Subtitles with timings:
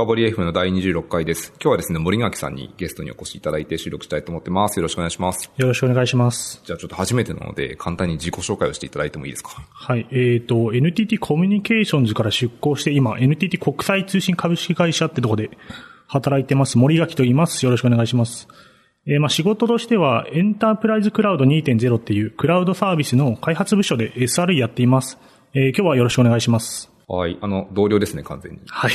[0.00, 1.52] 深掘り F の第26回です。
[1.60, 4.78] 今日はですね、森垣さんにゲストにお越しいただいて収録したいと思ってます。
[4.78, 5.50] よろしくお願いします。
[5.58, 6.62] よろしくお願いします。
[6.64, 9.50] じゃあちょっと初めてなので、簡単に自己紹介をしていただいてもいいですか？
[9.70, 10.08] はい。
[10.10, 15.50] えっ、と、NTT コミュニケーションズから出向して、今、NTT 国際通信株式会社ってとこで
[16.06, 16.78] 働いてます。
[16.78, 17.62] 森垣と言います。
[17.66, 18.48] よろしくお願いします。
[19.06, 25.18] えーまあ仕事としては、エンタープライズクラウド2.0っていうクラウドサービスの開発部署で SRE やっています。
[25.52, 26.89] えー今日はよろしくお願いします。
[27.12, 27.36] はい。
[27.40, 28.60] あの、同僚ですね、完全に。
[28.68, 28.92] はい。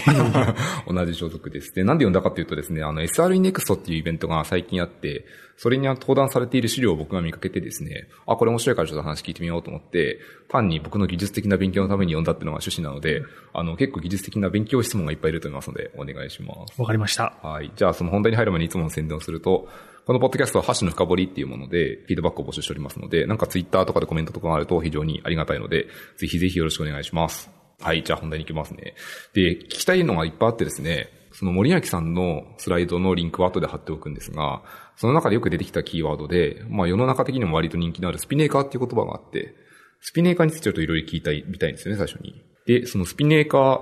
[0.87, 1.75] 同じ所属です。
[1.75, 5.25] で、なんで呼んだかというとですね、あの、SRE Next っていうイベントが最近あって、
[5.57, 13.21] それに登壇されている資料を僕が見かけてですね、あ、これ面白いからちょっと話聞いてみようと思って、単に僕の技術的な勉強のために呼んだっていうのが趣旨なので、
[13.53, 16.79] あの、結構技術的な勉強質問がいっぱいいると思いますので、お願いします。
[16.79, 17.37] わかりました。
[17.43, 17.69] はい。
[17.75, 19.67] じゃあ、その本題に入る前にいつもの宣伝をすると、
[20.05, 25.87] このポッドキャストはハッシュの深掘りっていうもので、フィードバックを募集しておりますので、なんかツイッターとかでコメントとかがあると非常にありがたいので、
[26.17, 27.64] ぜひぜひよろしくお願いします。
[27.81, 28.03] はい。
[28.03, 28.95] じゃあ本題に行きますね。
[29.33, 34.61] で、聞きたいのがいっぱいあってですね、その森脇さんのスライドのリンクは後で貼っておくんですが、
[34.95, 39.53] その中でよく出てきたキーワードで、まあ世の中的にも割と人気のあるスピネーカーっていう言葉があって、
[39.99, 42.41] スピネーカーについてちょっといろいろ聞いたい、みたいんですよね、最初に。
[42.65, 43.81] で、そのスピネーカー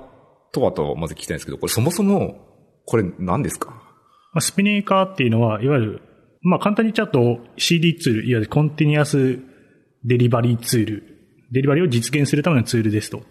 [0.51, 2.47] とはとまず聞きたいんですけど、これそもそも、
[2.85, 3.83] これ何ですか、
[4.39, 6.01] スピネーカーっていうのは、いわゆる、
[6.41, 9.39] まあ、簡単に言っちゃうと CD ツール、いわゆるコンティニアス
[10.03, 11.03] デリバリーツール、
[11.51, 13.21] デリバリーを実現するためのツールですと。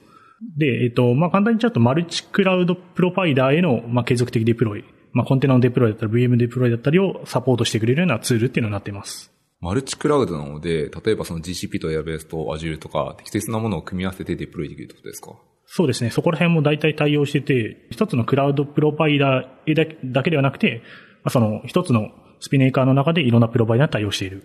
[0.57, 9.33] で、えっと、まあ、簡単に言っちゃうと、マルチクラウドプロバイダーへの、まあ、継続的デプロイ、まあ、コンテナのデプロイだったり、VM デプロイだったりをサポートしてくれるようなツールっていうのになっています。
[9.61, 15.37] マルチクラウドなので、例えばその GCP と Airbase と Azure とか適切なものを組み合わせてデプロイできるってことですか？
[15.67, 16.11] そうですね。
[16.11, 20.83] そこら辺も大体対応してて、一つのクラウドプロバイダーだだけではなくて、
[21.23, 24.43] まあ、その一つのスピネーカーの中でいろんなプロバイダーに対応している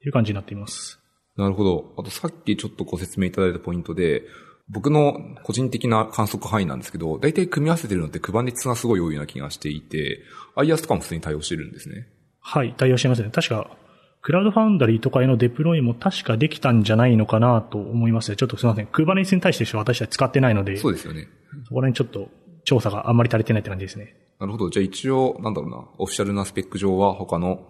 [0.00, 1.00] という感じになっています。
[1.36, 1.94] なるほど。
[1.98, 4.22] あとさっきちょっとご説明いただいたポイントで、
[4.68, 10.22] 僕の個人的な観測範囲なんですけど、大体組み合わせてるのって Kubernetes がすごい多いような気がしていて、
[10.56, 12.08] IaaS とかも普通に対応してるんですね。
[12.40, 13.30] はい、対応してますね。
[13.30, 13.76] 確か、
[14.22, 18.36] クラウドファウンダリーとかへのデプロイも確かできたんじゃないのかなと思いますね。
[18.36, 18.86] ちょっとすみません。
[18.86, 21.28] Kubernetes に対して私たち使ってないので、そうですよね。
[21.64, 22.30] そこら辺ちょっと
[22.64, 24.14] 調査があんまり足りてないって感じですね。
[24.38, 24.70] なるほど。
[24.70, 27.66] じゃあ一応、なんだろうな、オフィシャルなスペック上は他の、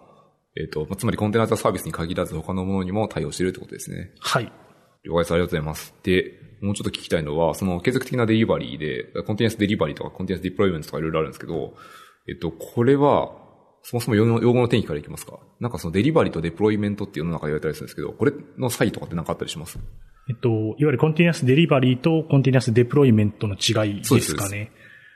[0.55, 4.11] えっ、と、まあつまりコンテナザサービスに限らず他のものにも対応してるってことですね。
[4.19, 4.51] はい。
[5.03, 5.31] 了解です。
[5.33, 5.93] ありがとうございます。
[6.03, 11.73] で、もうちょっと聞きたいのは、その継続的なデリバリーで、コンテンツデリバリーとかコンテンツデプロイメントとかいろいろあるんですけど、
[12.27, 13.31] えっと、これは、
[13.83, 15.39] そもそも用語の定義からいきますか？
[15.59, 19.77] なんかそのデリバリーとデプロイメントっていうの中で言われたりするんですけど、これの差異とかって何かあったりします？
[20.29, 24.71] えっと、いわゆる continuous delivery と continuous deployment の違いですかね。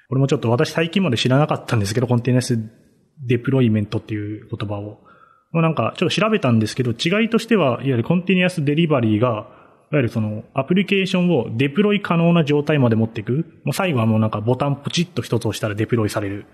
[0.09, 2.59] これもちょっと私最近まで知らなかったんですけど、 continuous
[3.25, 4.99] deployment っていう言葉を。
[5.53, 9.56] もうなんかちょっと調べたんですけど、違いとしては、いわゆる continuous delivery が、い
[9.95, 13.45] わゆるそのアプリケーションをデプロイ可能な状態まで持っていく。
[13.63, 16.45] もう最後はもうなんかボタンポチッと一つ押したらデプロイされる。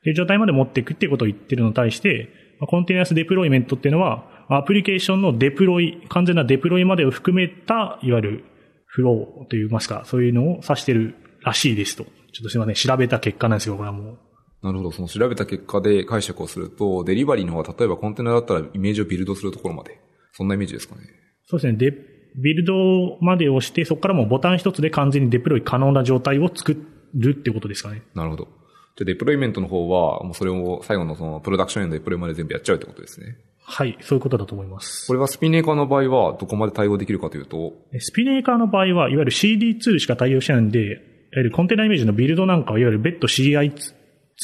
[0.00, 8.44] っていう状態まで持っていくっていうことを言ってるのに対して、まあ continuous deployment っていうのは、アプリケーションのデプロイ、完全なデプロイまでを含めた、いわゆる
[8.86, 12.04] フローといいますか、そういうのを指してるらしいですと。
[12.04, 14.18] ちょっとすいません、調べた結果なんですよ、これはもう。
[14.62, 14.90] なるほど。
[14.90, 19.98] その調べた結果で解釈をすると、デリバリーの方は例えばコンテナだったらイメージをビルドするところまで。
[20.32, 21.02] そんなイメージですかね。
[21.46, 21.92] そうですね、デ、
[22.36, 26.76] ビルドまでをして、そこからもうボタン一つで完全にデプロイ可能な状態を作
[27.14, 28.02] るってことですかね。
[28.14, 28.48] なるほど。
[28.96, 33.36] じゃあデプロイメントの方は、もうそれを最後のそのプロダクションへのデプロイまで全部やっちゃうってことですね。
[33.62, 35.06] はい、そういうことだと思います。
[35.06, 40.96] これはスピネーカーの場合はどこまで対応できるかというと、スピネーカーの場合は、いわゆる CD ツールしか対応してないんで、いわ
[41.36, 43.94] ゆるコンテナイメージのビルドなんかはいわゆる別途 CI ツ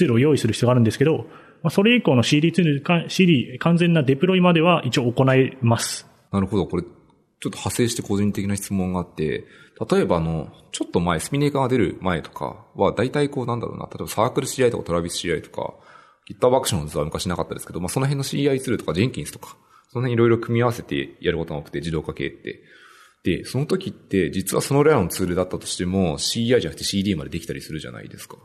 [0.04, 1.26] ールを用意する必要があるんですけど、
[1.62, 6.06] まあ、それ以降の CD ツールか、CD 完全なデプロイまでは一応行えます。
[6.30, 6.66] なるほど。
[6.66, 6.84] これ、
[7.41, 9.44] ちょっと派生して個人的な質問があって、
[9.91, 15.74] 例えばあの、ちょっと前、スピネーカーが出る前とかは、大体こうなんだろうな、例えばサークル CI とかトラビス CI とか、
[16.28, 19.56] GitHub Actions は昔なかったですけど、まあその辺の CI ツールとか Jenkins とか、
[19.88, 22.62] その辺いろいろ組み合わせてやることが多くて、自動化系って。
[23.22, 28.36] で、その時って、実はそのレアのツールだったとしても、CI じゃなくて CD までできたりするじゃないですか。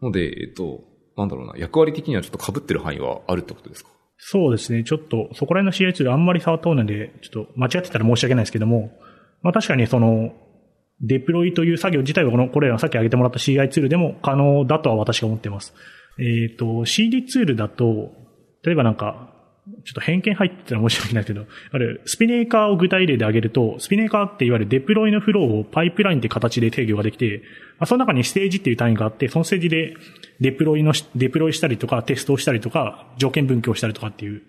[0.00, 0.84] ので、えっと、
[1.16, 3.90] なんだろうな、役割的にはちょっと被ってる範囲はあるってことですか？
[4.18, 4.82] そうですね。
[4.84, 8.90] ちょっと、そこら辺の CI ツールあんまり触ったことないんで、ちょっと間違ってたら申し訳ないですけども、
[9.42, 10.32] まあ確かにその、
[11.00, 15.72] デプロイという作業自体はこの、これらさっき挙げてもらった CI ツールでも可能だとは私が思っています。
[16.18, 18.10] えっ、と、CD ツールだと、
[18.64, 19.27] 例えばなんか、
[19.84, 27.42] ちょっと偏見入ってたら申し訳ないけど、あれ、スピネーカーを具体例で挙げると、スピネーカーっていわゆるデプロイのフローをパイプラインって形で定義ができて、
[27.78, 29.94] まあ、その中にステージっていう単位があって、そのステージで
[30.40, 34.42] デプロイの、デプロイしたりとか、テストをしたりとか、条件分岐をしたりとかっていう、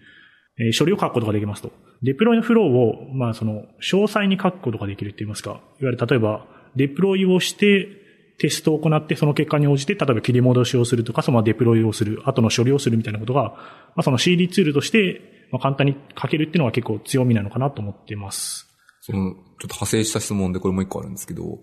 [0.59, 1.71] えー処理を書くことができますと。
[2.03, 5.53] デプロイのフローを、まあその、詳細に書くことができるって言いますか、い
[5.85, 6.45] わゆる例えば、
[6.75, 7.98] デプロイをして、
[8.39, 13.55] テストを行ってその結果に応じて、例えば切り戻しをするとか、そのデプロイをする、後の処理をするみたいなことが、ま
[13.97, 15.21] あ、その CD ツールとして、
[15.51, 18.67] まあ、簡単に書けるっていうのは結構強みなのかなと思っています。
[19.01, 21.59] その、ちょっと派生した質問でこれもう一個あるんですけど、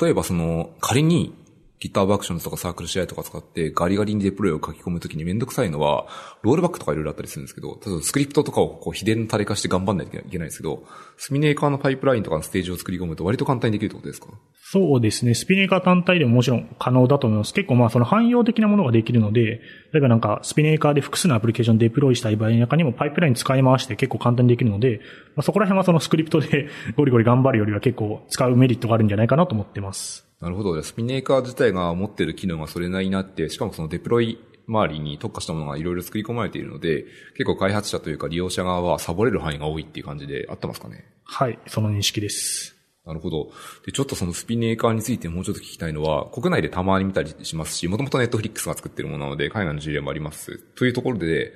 [0.00, 1.34] 例えばその、仮に
[1.82, 6.06] GitHub Actions とか CircleCI とか使ってガリガリにデプロイを書き込むときにめんどくさいのは、
[6.42, 10.84] ロールバックとかいろいろあったりするんですけど、例えばスクリプトとかをこう秘伝のタレ化して頑張んないといけないんですけど、
[11.16, 14.28] スピネーカーのパイプラインとかのステージを作り込むと割と簡単にできるってことですか？
[14.64, 15.34] そうですね。
[15.34, 17.52] スピネーカー単体でももちろん可能だと思います。
[17.52, 19.60] 結構まあその汎用的なものができるので、例
[19.96, 25.00] えばなんかスピネーカーで複数のアプリケーションデプロイしたい場合の中にもパイプライン使い回して結構簡単にできるので、
[25.34, 30.26] まあ、そこら辺はそのスクリプトでゴリゴリ頑張るよりは結構使うメリットがあるんじゃないかなと思ってます。
[30.42, 30.82] なるほど。
[30.82, 37.04] スピネーカー自体が持ってる機能がそれなりになって、しかもそのデプロイ周りに特化したものがいろいろ作り込まれているので、
[37.34, 41.04] 結構開発者というか利用者側はサボれる範囲が多いっていう感じで合ってますかね？
[41.24, 42.74] はい、その認識です。
[43.06, 43.50] なるほど。
[43.86, 50.58] で、ちょっとそのスピネーカーについてもうちょっと聞きたいのは、国内でたまに見たりしますし、もともとネットフリックスが作ってるものなので、海外の事例もあります。
[50.76, 51.52] というところで、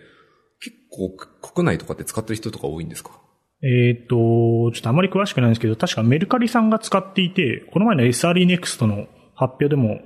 [0.61, 3.21] 結構国内とかって使ってる人とか多いんですか？
[3.63, 10.01] えっ、ー、と、ちょっとあまり詳しくないんですけど、確かメルカリさんが使っていて、この前の SRE Next の発表でも、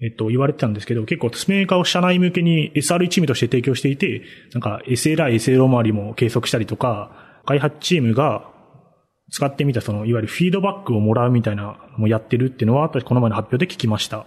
[0.00, 4.22] えっと、言われてたんですけど、結構スメーカーを社内向けに SRE チームとして提供していて、
[4.52, 8.50] なんか SLI、SLO 周りも計測したりとか、開発チームが
[9.30, 14.26] 使ってみたその、いわゆるフィードバックをもらうみたいなのもやってるっていうのは、この前の発表で聞きました。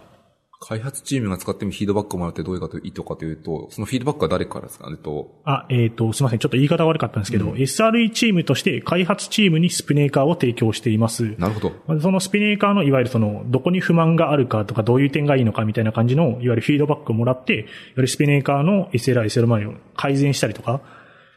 [0.64, 4.88] 開発チームが使ってもフィードバックをもらってどういうかと意図かというと、そのフィードバックは誰からですか？
[4.88, 5.40] ねと。
[5.44, 6.38] あ、えっ、ー、と、すみません。
[6.38, 11.34] ちょっと言い方悪かったんですけど、うん、SRE チームとして開発チームにスピネーカーを提供しています。
[11.36, 12.00] なるほど。
[12.00, 17.64] そのスピネーカーのいわゆるその、どこに不満があるかとか、どういう点がいいのかみたいな感じの、いわゆるフィードバックをもらって、いわ
[17.96, 20.76] ゆるスピネーカーの SLI、SL を改善したりとか、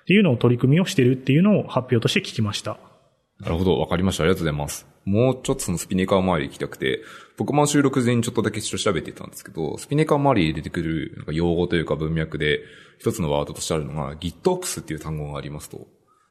[0.04, 2.78] っていうのを取り組みをしてるっていうのを発表として聞きました。
[3.40, 3.80] なるほど。
[3.80, 4.24] わかりました。
[4.24, 4.88] ありがとうございます。
[5.04, 7.02] もうちょっとそのスピネーカー周り行きたくて、
[7.38, 12.62] 僕も収録前にちょっとだけ調べてたんですけど、スピネカー周りで出てくるなんか用語というか文脈で、
[12.98, 15.88] 一つのワードとしてあるのが GitOps っていう単語がありますと。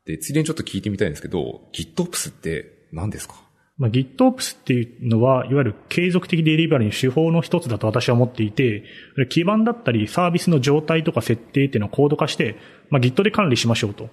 [0.06, 3.34] で、ついでにちょっと聞いてみたいんですけど、GitOps って何ですか？
[3.76, 8.84] まあ、GitOps っていうのは、いわゆる継続的デリバリーの手法の一つだと私は思っていて、
[9.30, 12.56] 基盤だったりサービスの状態とか設定っていうのをコード化して、
[12.90, 14.08] まあ、Git で管理しましょうと。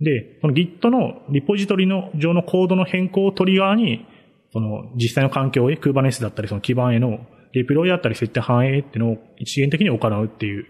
[0.00, 4.06] で、この Git のリポジトリの上のコードの変更をトリガーに、
[4.52, 10.66] その実際の環境へ、Kubernetes だったりその基盤へのデプロイだったり設定反映っていうのを一元的に行うっていう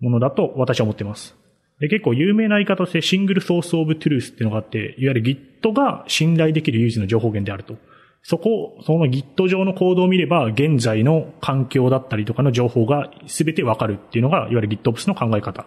[0.00, 1.36] ものだと私は思っています。
[1.80, 7.76] で、結構有名な言い方として single source of truth っていうのがあって、いわゆる Git が信頼できる唯一の情報源であると。
[8.22, 15.66] そこ、その Git 上のコードを見れば、現在の環境だったりとかの情報が全てわかるっていうのが、いわゆる GitOps の考え方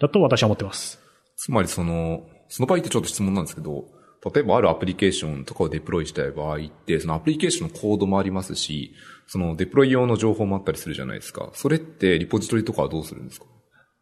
[0.00, 1.00] だと私は思ってます。
[1.36, 3.84] つまりその、その場合ってちょっと質問なんですけど、
[4.32, 8.94] 例えばあるアプリケーションとかをデプロイしたい場合って、そのアプリケーションのコードもありますし、
[9.26, 11.50] そのデプロイ用の情報もあったりするじゃないですか。
[11.54, 13.46] それってリポジトリとかはどうするんですか？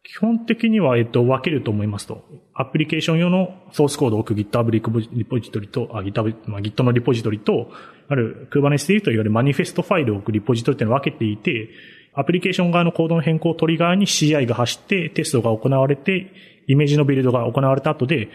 [0.05, 2.25] 基本的には、えっと、分けると思いますと。
[2.53, 7.71] アプリケーション用のソースコードを置く GitHub リポジトリと、あ、GitHub、まあ、Git のリポジトリと、
[8.09, 11.69] ある Kubernetes で言うといわゆるマニフェストファイルを置くリポジトリっていうのを分けていて、
[12.13, 16.33] アプリケーション側のコードの変更をトリガーに CI が走ってテストが行われて、
[16.67, 18.27] イメージのビルドが行われた後で、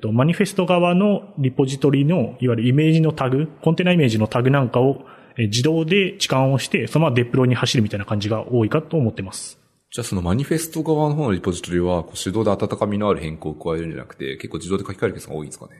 [0.00, 5.04] とマニフェスト側のリポジトリの、いわゆるイメージのタグ、コンテナイメージのタグなんかを
[5.38, 9.60] 自動で置換をして、そのままデプロイに走るみたいな感じが多いかと思ってます。
[9.92, 15.72] じゃあそのマニフェスト側の方のリポジトリは、手動で温かみのある変更を加えるんじゃなくて、結構自動で書き換えるケースが多いんですかね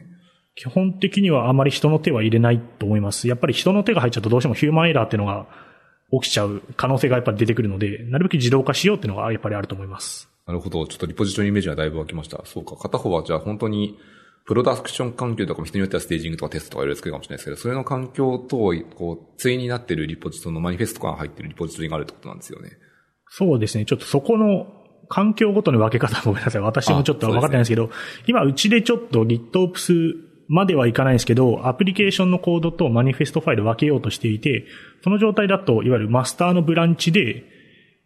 [0.57, 3.29] 基本的にはあまり人の手は入れないと思います。
[3.29, 5.47] やっぱり人の手が入っちゃうとどうしてもヒューマンエラーっていうのが
[6.13, 10.30] 起きちゃう可能性がやっぱり出てくるので、なるべく自動化しようっていうのがやっぱりあると思います。
[10.51, 10.85] なるほど。
[10.89, 12.43] ちょっとリポジトリイメージがだいぶ湧きました。
[12.45, 12.75] そうか。
[12.75, 13.97] 片方はじゃあ本当に
[14.47, 22.73] プロダクション環境とかも人によってはステージングとかテストとかいろいろ作るかもしれないですけど、それの環境と、こう、対になってるリポジトのマニフェストが入ってるリポジトリがあるってことなんですよね。
[23.29, 23.85] そうですね。
[23.85, 24.67] ちょっとそこの
[25.09, 26.63] 環境ごとの分け方ごめんなさい。
[26.63, 27.93] 私もちょっと分かってないんですけど、ね、
[28.27, 30.15] 今うちでちょっと GitOps
[30.49, 34.67] まではいかないんですけど、アプリケーションのコードとマニフェストファイル分けようとしていて、
[35.05, 37.45] その状態だと、いわゆるマスターのブランチで、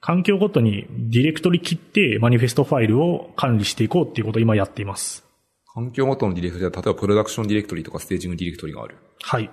[0.06, 5.24] 環境ごとにディレクトリ切ってマニフェストファイルを管理していこうっていうことを今やっています。
[5.72, 8.96] 環境ごとのディレクトリは、例えばプロダクションディレクトリとかステージングディレクトリがある。
[9.22, 9.48] はい。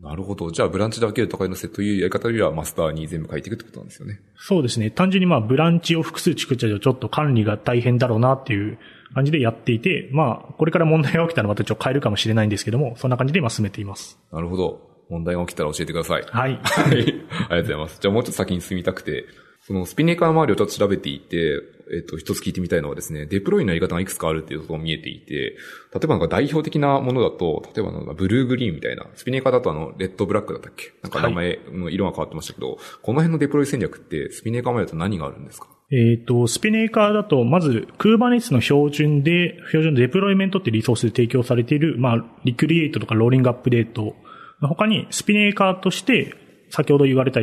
[0.00, 0.52] なるほど。
[0.52, 4.20] じゃあ、ブランチで分けるとかいうのセットいうやり方よりはマスターに全部書いていくってことなんですよね。
[4.36, 4.92] そうですね。
[4.92, 8.78] 単純にまあ、ブランチを複数作っちゃうとちょっと管理が大変だろうなっていう
[9.14, 14.16] 感じでやっていて、まあ、これから問題が起きたらまたちょっと変えるかもしれないんですけども、そんな感じで今進めています。
[14.30, 14.80] なるほど。
[15.10, 16.22] 問題が起きたら教えてください。
[16.22, 16.60] はい。
[16.62, 16.86] はい。
[16.86, 17.98] ありがとうございます。
[18.00, 19.26] じゃあもうちょっと先に進みたくて、
[19.68, 21.60] そのスピネーカー周りをちょっと調べていて、
[21.94, 30.92] えっ、と、一つ聞いてみたいのはですね、デプロイのやり方がいくつかあるっていうことも見えていて、例えばなんか代表的なものだと、例えばなんかブルーグリーンみたいな、スピネーカーだとあの、レッドブラックだったっけ？
[31.02, 35.66] なんか名前の色が変わってましたけど、はい、この辺のデプロイ戦略ってスピネーカー周りだと何があるんですか？
[35.90, 44.14] えっ、と、スピネーカーだと、まず、Kubernetes の標準で、標準デプロイメントってリソースで提供されている、まあ、リクリエイトとかローリングアップデート。
[44.60, 46.34] の他に、スピネーカーとして、
[46.70, 47.40] 先ほど言われた、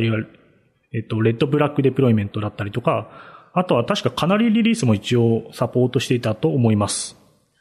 [0.92, 7.16] えっ、と、レッドブラックデプロイメントだったりとか、あとは確かかなりリリースも一応サポートしていたと思います。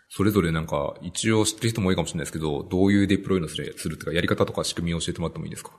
[0.09, 5.71] それぞれなんか、一応知ってる人も多いかもしれないですけど、どういうデプロイのするするっていうか、やり方とか仕組みを教えてもらってもいいですか？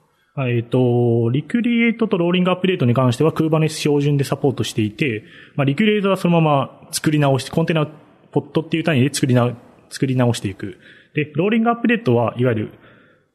[0.47, 5.23] えっ、と、リクリエイトとローリングアップデートに関しては Kubernetes 標準でサポートしていて、
[5.55, 9.53] まあ、リクリエイトはそのまま作り直して、コンテナ、ポットっていう単位で作り直、
[9.89, 10.77] 作り直していく。
[11.15, 12.71] で、ローリングアップデートはいわゆる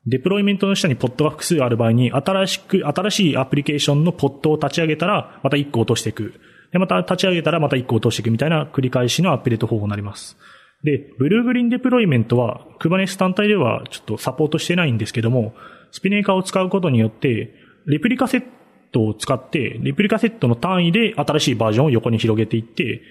[0.07, 6.35] デプロイメントの下にポットが複数ある場合に、新しく、新しいアプリケーションのポットを立ち上げたら、また1個落としていく。
[6.73, 10.37] で、また立ち上げたらまた1個落としていくみたいな繰り返しのアップデート方法になります。
[10.83, 15.55] で、ブルーグリーンデプロイメントは、Kubernetes 単体ではちょっとサポートしてないんですけども、
[15.93, 17.55] スピネーカーを使うことによって、
[17.87, 18.45] レプリカセッ
[18.91, 23.03] トを使って、レプリカセットの単位で新しいバージョンを横に広げていって、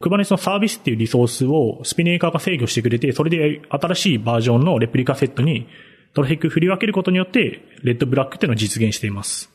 [0.00, 5.66] Kubernetes のサービスっていうリソースを Spinnaker が制御してくれて、それで新しいバージョンの ReplicaSet に
[6.14, 9.50] トラフィック振り分けることによって、レッドブラックっていうのを実現しています。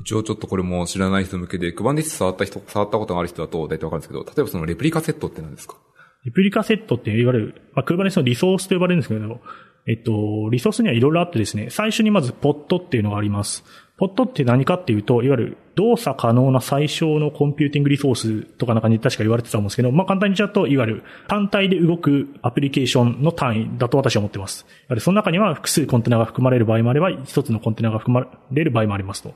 [0.00, 5.76] 一応ちょっとこれも知らない人向けで、 Kubernetes 触った人、触ったことがある人だと大体わかるんですけど、例えばその ReplicaSet って何ですか？
[6.24, 9.40] ReplicaSet って言われる、まあ、Kubernetes のリソースと呼ばれるんですけど、
[9.86, 13.64] えっと、リソースにはいろいろあってですね、最初にまず Pod っていうのがあります。
[13.96, 24.66] Pod って何かっていうと、いわゆる動作可能な最小のコンピューティングリソースとかなんかに確か言われてたと思うんですけど、まあ簡単に言っちゃうと、いわゆる単体で動くアプリケーションの単位だと私は思ってます。
[24.68, 29.34] やはりその中には複数コンテナが含まれる場合もあれば、一つのコンテナが含まれる場合もありますと。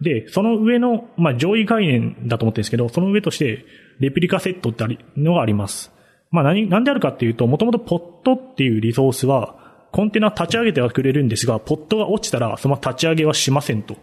[0.00, 3.64] で、その上の、まあ上位概念だと思ってるんですけど、その上として、
[4.00, 5.92] レプリカセットってあり、のがあります。
[6.30, 13.94] まあ何、なんであるかっていうと、もともとポットっていうリソースは、コンテナ立ち上げてはくれるんですが、ポットが落ちたら、その立ち上げはしませんと。
[13.94, 13.96] っ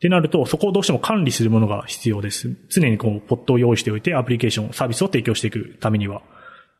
[0.00, 2.54] てなると、そこをどうしても管理するものが必要です。
[2.68, 6.18] 常にこう、ポットを用意しておいて、アプリケーション、サービスを提供していくためには。
[6.18, 6.20] っ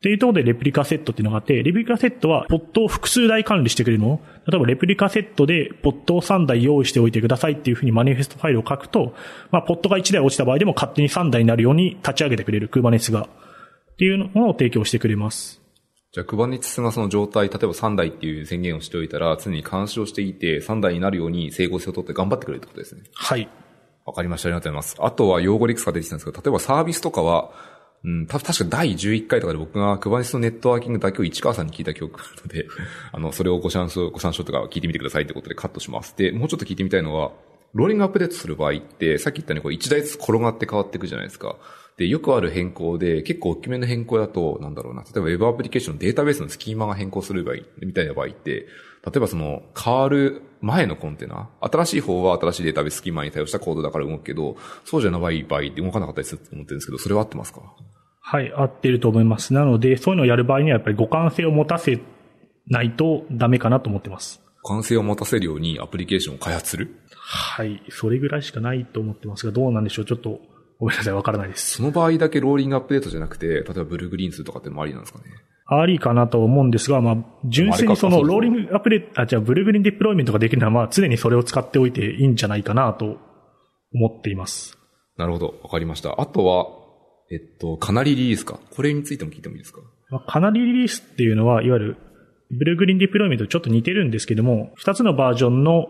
[0.05, 4.21] ていうところでレプリカセットっていうのがあって、レプリカセットはポットを複数台管理してくれるもの。
[4.47, 9.15] 例えばレプリカセットでポットを3台用意しておいてくださいっていうふうにマニフェストファイルを書くと、
[9.51, 13.23] まあ、ポットが1台落ちた場合でも勝手に3台になるように立ち上げてくれる Kubernetes が。
[13.95, 15.64] っていうのを提供してくれます。
[16.15, 23.03] じゃあ、Kubernetes がその状態、例えば3台っていう宣言をしておいたら、常に監視をしていて、3台になるように整合性を取って頑張ってくれるってことですね。
[23.15, 23.49] はい。
[24.07, 24.49] わかりました。
[24.49, 24.97] ありがとうございます。
[25.01, 27.51] あとは用語リクスが出てきたんですけど、例えばサービスとかは、
[28.05, 32.69] うん、た、確か第11回とかで僕が Kubernetes のネットワーキングだけを市川さんに聞いた記憶があるので、
[33.11, 36.17] あの、それをご参照、ご参照とか聞いてみてくださいってことでカットします。
[36.17, 37.33] で、もうちょっと聞いてみたいのは、
[37.73, 41.57] ローリングアップデートする場合って、さっき言ったようにこう1台ずつ転がって変わっていくじゃないですか。
[41.97, 48.67] で、よくある変更で、結構大きめの変更だと、なんだろうな、例えば Web アプリケーションのデータベースのスキーマが変更する場合、みたいな場合って、
[49.07, 57.61] 例えばその、変わる前のコンテナ、新しい方は新しいデータベーススキーマに対応したコードだから動くけど、そうじゃない場合って動かなかったりすると思ってるんですけど、それは合ってますか？
[58.21, 59.53] はい、合ってると思います。
[59.53, 62.01] なので、そういうのをやる場合にはやっぱり互換性を持たせ
[62.67, 64.41] ないとダメかなと思ってます。
[64.65, 66.97] 互換性を持たせるようにアプリケーションを開発する？
[67.15, 70.05] はい、それぐらいしかないと思ってますが、どうなんでしょう？
[70.07, 70.41] ちょっと
[70.79, 71.77] ごめんなさい、わからないです。
[71.77, 75.25] その場合だけローリングアップデートじゃなくて、例えばブルーグリーンするとかってもありなんですかね？
[75.67, 77.17] ありかなと思うんですが、まあ、
[77.47, 83.17] 純粋にそのローリングアップデート、あ、じゃあブルーグリーンデプロイメントができるのは、まあ、常にそれを使っておいていいんじゃないかなと
[83.95, 84.77] 思っています。
[85.17, 85.55] なるほど。
[85.63, 86.21] わかりました。
[86.21, 86.67] あとは、
[87.31, 88.61] えっと、かなりリリースか。
[88.77, 89.81] これについても聞いてもいいですか？
[90.11, 91.97] まあ、かなりリリースっていうのは、いわゆる、
[92.51, 95.87] ブルーグリーンデプロイメントとちょっと似てるんですけども、二つのバージョンの、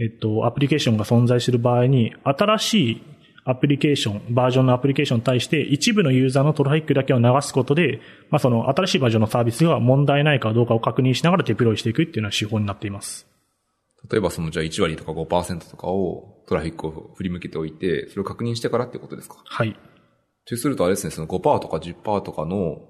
[0.00, 3.02] えっと、アプリケーションが存在する場合に、新しい
[3.44, 13.26] アプリケーション、バージョンのアプリケーションに対して一部のユーザーのトラフィックだけを流すことで、まあ、その新しいバージョンのサービスが問題ないかどうかを確認しながらデプロイしていくっていうのは手法になっています。
[14.10, 19.36] 例えばそのじゃあ1割とか5%とかをトラフィックを振り向けておいて、それを確認してからっていうことですか？
[19.44, 19.76] はい。
[20.44, 22.80] とするとあれですね、その5%とか10%とかの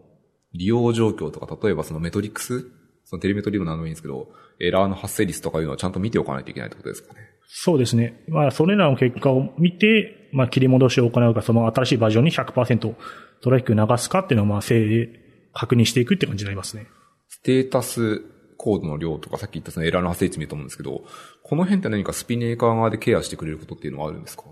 [0.54, 2.66] 利用状況とか、例えばそのメトリックス
[3.04, 4.28] そのテレメトリーも何でもいいんですけど、
[4.58, 7.20] エラーの発生率とかいうのはちゃんと見ておかないといけないってことですかね？
[7.54, 8.24] そうですね。
[8.28, 15.08] まあ、それらの結果を見て、まあ、切り戻しを行うか、その新しいバージョンに100%トラフィック流すかっていうのを、まあ、正
[15.52, 16.86] 確認していくって感じになりますね。
[17.28, 18.22] ステータス
[18.56, 21.04] コードの量とか、さっき言ったそのエラーの発生率見ると思うんですけど、
[21.42, 24.44] この辺って何かスピネーカー側でケアしてくれることっていうのはあるんですか？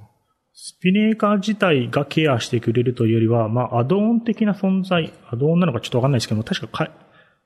[0.53, 6.93] スピネーカー自体がケアしてくれるというよりは、まあ、アドオン的な存在、アドオンなのかちょっとわかんないですけども、確かか、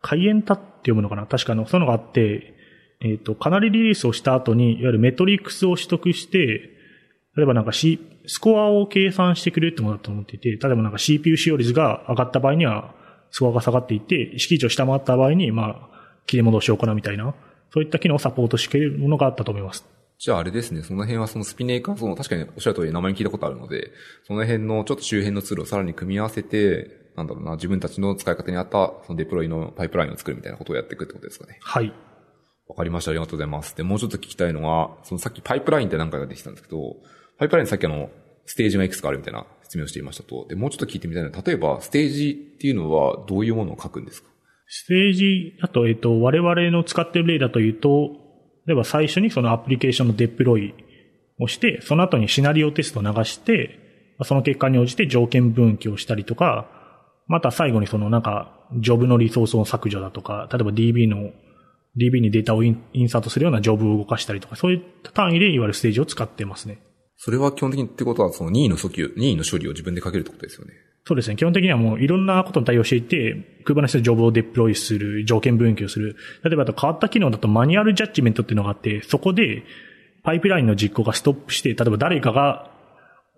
[0.02, 1.26] カイエンタって読むのかな？
[1.26, 2.54] 確かあの、そういうのがあって、
[3.00, 6.70] えっ、ー、と、かなりリリースをした後に、いわゆるメトリックスを取得して、
[7.36, 12.94] 例えばなんか C、スコアを計算してくれるってものだと思っていて、例えばなんか CPU 使用率が上がった場合には、
[13.30, 15.94] スコアが下がっていて、敷地を下回った場合に、まあ、
[16.26, 17.34] 切り戻しを行うみたいな、
[17.72, 19.84] そういった機能をサポートしてくれるものがあったと思います。
[20.16, 23.90] じゃああれですね、その辺はそのスピネーカー、その確かにおっしゃる通り名前に聞いたことあるので、
[24.26, 31.58] その辺のちょっと周辺のツールをさらに組み合わせて、なんだろうな、自分たちの使い方に合ったそのデプロイのパイプラインを作るみたいなことをやっていくってことですかね。
[31.60, 31.92] はい。
[32.68, 33.10] わかりました。
[33.10, 33.76] ありがとうございます。
[33.76, 36.96] で、もうちょっと聞きたいのは、そのさっきパイプラインって何回かできたんですけど、
[37.38, 38.10] パイプラインさっきあの、
[38.46, 40.46] ステージがいくつかあるみたいな説明をしていましたと。
[40.48, 44.28] で、もうちょっと聞いてみたいのは、例えば、ステージっていうのはどういうものを書くんですか？
[44.66, 48.10] ステージだと、えっと、我々の使っている例だというと、
[48.66, 50.74] 例えば最初にそのアプリケーションのデプロイ
[51.38, 53.78] をして、その後にシナリオテストを流して、
[54.22, 56.70] その結果に応じて条件分岐をしたりとか、
[57.26, 61.30] また最後にそのなんか、ジョブのリソースの削除だとか、例えば DB の、
[61.96, 66.78] DB にデータをインサートするようなジョブを動かしたりとか、そういった単位でいわゆるステージを使ってますね。
[67.16, 70.74] それは基本的にってことは、その任意の訴求、任意の処理を自分でかけるってことですよね。
[71.06, 71.36] そうですね。
[71.36, 76.16] 基本的にはもういろんなことに対応していて、Kubernetes でジョブをデプロイする、条件分岐をする。
[76.42, 79.62] 例えば変わった機能だとマニュアルジャッジメントっていうのがあって、そこで
[80.22, 82.70] パイプラインの実行がストップして、例えば誰かが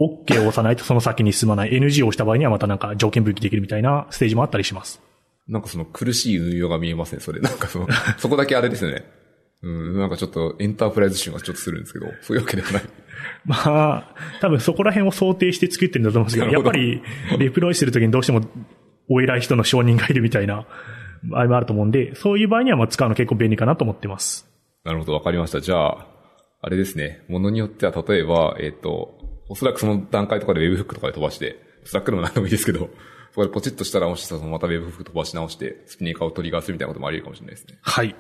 [0.01, 1.71] OK を押さないとその先に進まない。
[1.71, 5.03] NG を押した場合にはまたなんか条件分岐できるみたいなステージもあったりします。
[5.49, 7.41] なんかその苦しい運用が見えますね、それ。
[7.41, 7.89] なんかその、
[8.19, 9.05] そこだけあれですよね。
[9.63, 12.83] うん、なんかちょっとエンタープライズ臭がちょっとするんですけど、そういうわけではない。
[13.45, 17.03] まあ、多分そこら辺を想定して作ってるんだと思うんですけど、やっぱり、
[17.39, 18.43] デプロイするときにどうしても、
[19.09, 20.67] お偉い人の承認がいるみたいな、
[21.23, 24.49] 場合もあると思うんで、そういう場合にはまあ使うの結構便利かなと思ってます。
[24.85, 25.61] なるほど、わかりました。
[25.61, 26.07] じゃあ、
[26.61, 32.91] あれですね、ものによっては例えば、えっ、ー、と、おそらくその段階とかで Webhook とかで飛ばして、 Slack でも何でもいいですけど、
[33.37, 37.79] そこでポチッとしたらもしさ、また Webhook 飛ばし直して、 Spinnaker をトリガーするみたいなこともあり得るかもしれないですね。
[37.83, 38.17] はい。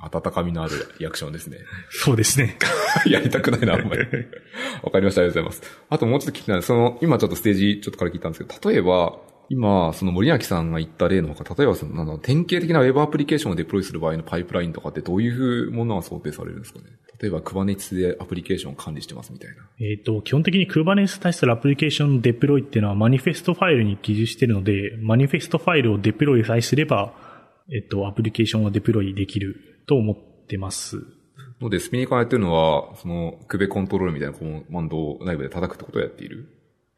[0.00, 1.58] 温かみのあるリアクションですね。
[1.90, 2.56] そうですね。
[3.10, 4.06] やりたくないな、あんまり。
[4.84, 5.22] わかりました。
[5.22, 5.82] ありがとうございます。
[5.90, 9.18] あともうちょっと聞きたいその、今ちょっとステージちょっとから聞いたんですけど、例えば、
[9.50, 16.86] 今、その森脇さんが言った例のほか、例えばその、の典型的な Web アプリケーションをデプロイする場合のパイプラインとかってどういうものが想定されるんですかね？
[17.20, 19.56] 例えば Kubernetes でアプリケーションを管理してますみたいな。
[19.80, 27.14] えっ、ー、と、基本的に Kubernetes に対するアプリケーションのデプロイっていうのはマニフェストファイルに記述しているので、マニフェストファイルをデプロイさえすれば、
[27.72, 29.56] えっ、ー、と、アプリケーションをデプロイできる
[29.86, 30.98] と思ってます。
[31.60, 36.46] ので、スピニカーやってるのは、その、クベコントロールみたいなコマンドを内部で叩くってことをやっている？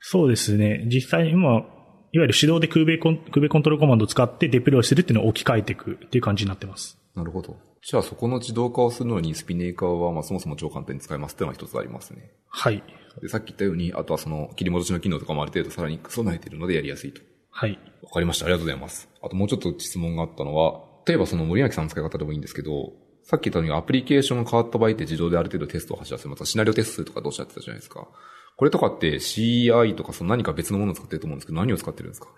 [0.01, 0.87] そうですね。
[0.87, 1.65] 実際今、
[2.13, 6.99] いわゆる手動でクーベコン、クーベコントロールコマンドを使ってデプロイするっていうのを置き換えていくっていう感じになってます。
[7.15, 7.57] なるほど。
[7.83, 12.31] じゃあそこの自動化をするのにスピネーカーはまあそもそも超簡単に使えますっていうのが一つありますね。
[12.49, 12.83] はい。
[13.23, 17.21] で、さっき言ったように、あとはその切り戻しの機能とかもある程度さらに備えているのでやりやすいと。
[17.51, 17.79] はい。
[18.03, 18.47] わかりました。
[18.47, 19.09] ありがとうございます。
[19.23, 22.93] あともうちょっと質問があったのは、例えばその森脇さんの使い方でもいいんですけど、
[23.25, 26.45] さっき言ったようにアプリケーションが変わった場合って自動である程度テストを走らせます。
[26.47, 28.09] シナリオテストとかどうしゃってたじゃないですか。
[28.57, 32.29] これとかって CI とかその何か別のものを使ってると思うんですけど、何を使ってるんですか？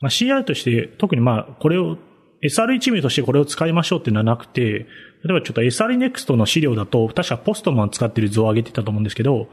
[0.00, 1.96] まあ、CI として、特にまあ、これを、
[2.42, 4.86] SRE 名としてこれを使いましょうっていうのはなくて、例
[5.30, 9.46] えばちょっと SR Next の資料だと、確かポストマン使ってる図を上げてたと思うんですけど、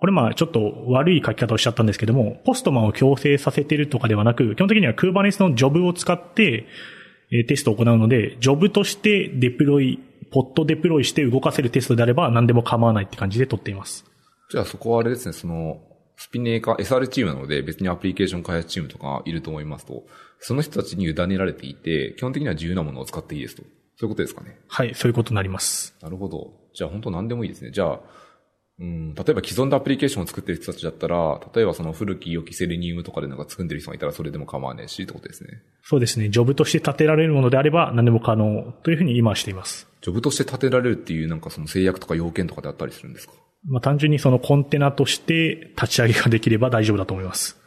[0.00, 6.66] これまあちょっと悪い書き方をしちゃったんですけども、ポストマンを強制させてるとかではなく、基本的には Kubernetes のジョブを使って、
[7.48, 10.00] テストを行うので、ジョブとしてデプロイ、
[10.32, 14.04] ポットデプロイして動かせるテストであれば何でも構わないって感じで取っています。
[14.50, 15.82] じゃあそこはあれですね、その、
[16.16, 20.04] スピネーカー、SR チームなので別にアプリケーション開発チームとかいると思いますと、
[20.38, 23.62] その人たちに委ねられていて、基本的には自由なものを使っていいですと。
[23.96, 24.58] そういうことですかね。
[24.68, 25.96] はい、そういうことになります。
[26.00, 26.52] なるほど。
[26.74, 27.70] じゃあ本当何でもいいですね。
[27.70, 28.00] じゃあ、
[28.80, 35.62] うん、例えば既存でアプリケーションを作ってる人たちだったら、例えばその古き良きセレニウムとかでなんか作ってる人がいたらそれでも構わないしってことですね。
[35.82, 36.28] そうですね。
[36.28, 39.86] ジョブとして立てられるものであれば何でも可能というふうに今はしています。
[40.04, 43.32] ジョブとして立てられるっていうなんかその制約とか要件とかであったりするんですか？
[43.64, 47.58] まあ単純にそのコンテナとして立ち上げができれば大丈夫だと思います。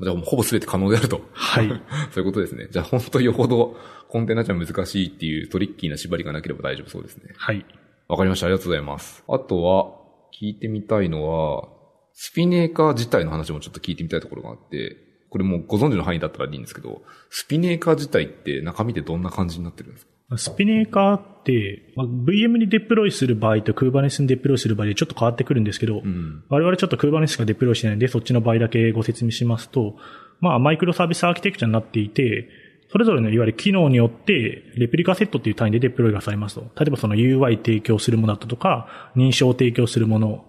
[0.00, 1.22] じゃあもうほぼ全て可能であると。
[1.32, 1.68] はい。
[2.12, 2.68] そういうことですね。
[2.70, 3.76] じゃあ本当よほど
[4.08, 7.32] コンテナじゃ難しいっていうトリッキーな縛りがなければ大丈夫そうですね。
[7.36, 7.64] はい。
[8.06, 8.46] わかりました。
[8.46, 9.24] ありがとうございます。
[9.28, 9.96] あとは、
[10.40, 11.68] 聞いてみたいのは、
[12.14, 14.96] スピネーカー自体の話もちょっと聞いてみたいところがあって、
[15.30, 20.12] これもうご存知の範囲だったらいいんですけど、スピネーカー自体って中身でどんな感じになってるんですか？
[20.36, 29.96] スピネーカーって、まあ、VM にデプロイする場合と Kubernetes にデプロイする場合でちょっと変わってくるんですけど、うん、我々ちょっと Kubernetes がデプロイしてないので、そっちの場合だけご説明しますと、
[30.40, 32.48] まあ、マイクロサービスアーキテクチャになっていて、
[32.90, 36.62] それぞれのいわゆる機能によって、レプリカセットっていう単位でデプロイがされますと。
[36.78, 40.44] 例えばその UI 提供するものだとか、認証を提供するもの、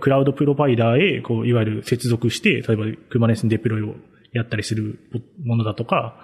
[0.00, 3.94] クラウドプロバイダーへ、こう、いわゆる接続して、例えば Kubernetes にデプロイを
[4.32, 5.00] やったりする
[5.44, 6.16] ものだとか、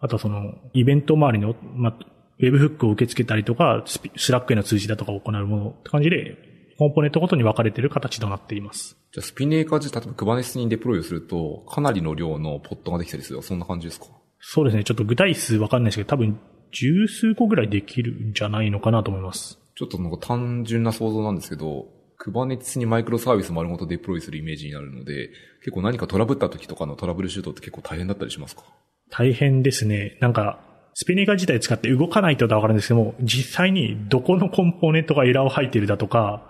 [0.00, 2.06] あとはその、イベント周りの、まあ、
[2.38, 3.84] Webhook を受け付けたりとか、
[4.16, 6.36] Slack への通知だとかを行うものって感じで、
[6.78, 8.96] コンポーネントごとに分かれている形となっています。
[9.12, 14.06] じゃあ Spinnaker 自体、例えば Kubernetes にデプロイをすると、かなりの量の Pod ができたりするそんな感じですか？
[14.40, 14.82] そうですね。
[14.82, 16.40] ちょっと具体数分かんないですけど、多分
[16.72, 19.60] 十数個ぐらいできるんじゃないのかなと思います。
[19.76, 21.86] ちょっとなんか単純な想像なんですけど、
[22.24, 28.62] Kubernetes にマイクロサービス丸ごとデプロイするイメージになるので、結構何かトラブった時とかのトラブルシュートって結構大変だったりしますか？
[29.10, 30.18] 大変ですね。
[30.20, 30.58] なんか、
[30.94, 36.48] スピネーカー自体使って動かないとは分かるんですけども、実際にどこのコンポーネントがエラーを吐いてるだとか、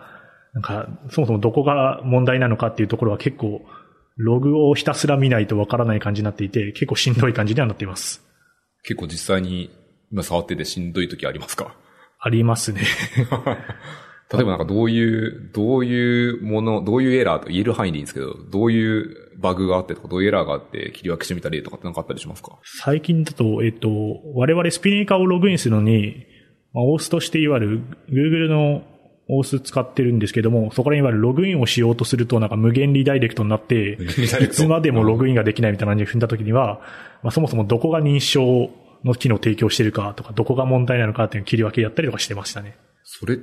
[0.53, 3.63] なんか、そもそもどこが問題なのかっていうところは結構、
[4.17, 8.23] ログをひたすら見ないと分からない感じになっていて、結構しんどい感じにはなっています。
[8.85, 9.71] 結構実際に
[10.13, 11.75] 今触っててしんどい時ありますか？
[12.21, 12.83] ありますね。
[14.33, 22.59] 例えばなんかどういう、どういうもの、どういうエラーと言える範囲でいいんですけど、どういうバグがあってとか、どういうエラーがあって切り分けしてみた例とかってなんかあったりしますか？
[22.83, 23.89] 最近だと、えっと、
[24.35, 26.27] 我々スピネーカーをログインするのに、
[26.73, 28.83] まあ、オースとしていわゆる Google の
[29.29, 33.99] オース使ってるんですけども、そこらにいわゆるログインをしようとすると、なんか無限リダイレクトになって、
[34.43, 36.81] いつまでもログインができないみたいな感じで踏んだ時には、
[37.23, 38.71] まあ、そもそもどこが認証
[39.03, 42.77] の機能を提供してるかとか、どこが問題なのかっていう切り分けやったりとかしてましたね。
[43.03, 43.39] それ、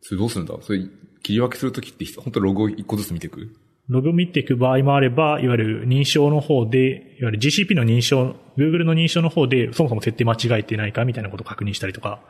[0.00, 0.54] それどうするんだ？
[0.62, 0.80] それ
[1.22, 3.48] 切り分けするときって本当ログを一個ずつ見ていく？
[3.88, 12.20] ログ見ていく場合もあれば、いわゆる認証の方で、いわゆる GCP の認証、Google の認証の方で、そもそも設定間違えてないかみたいなことを確認したりとか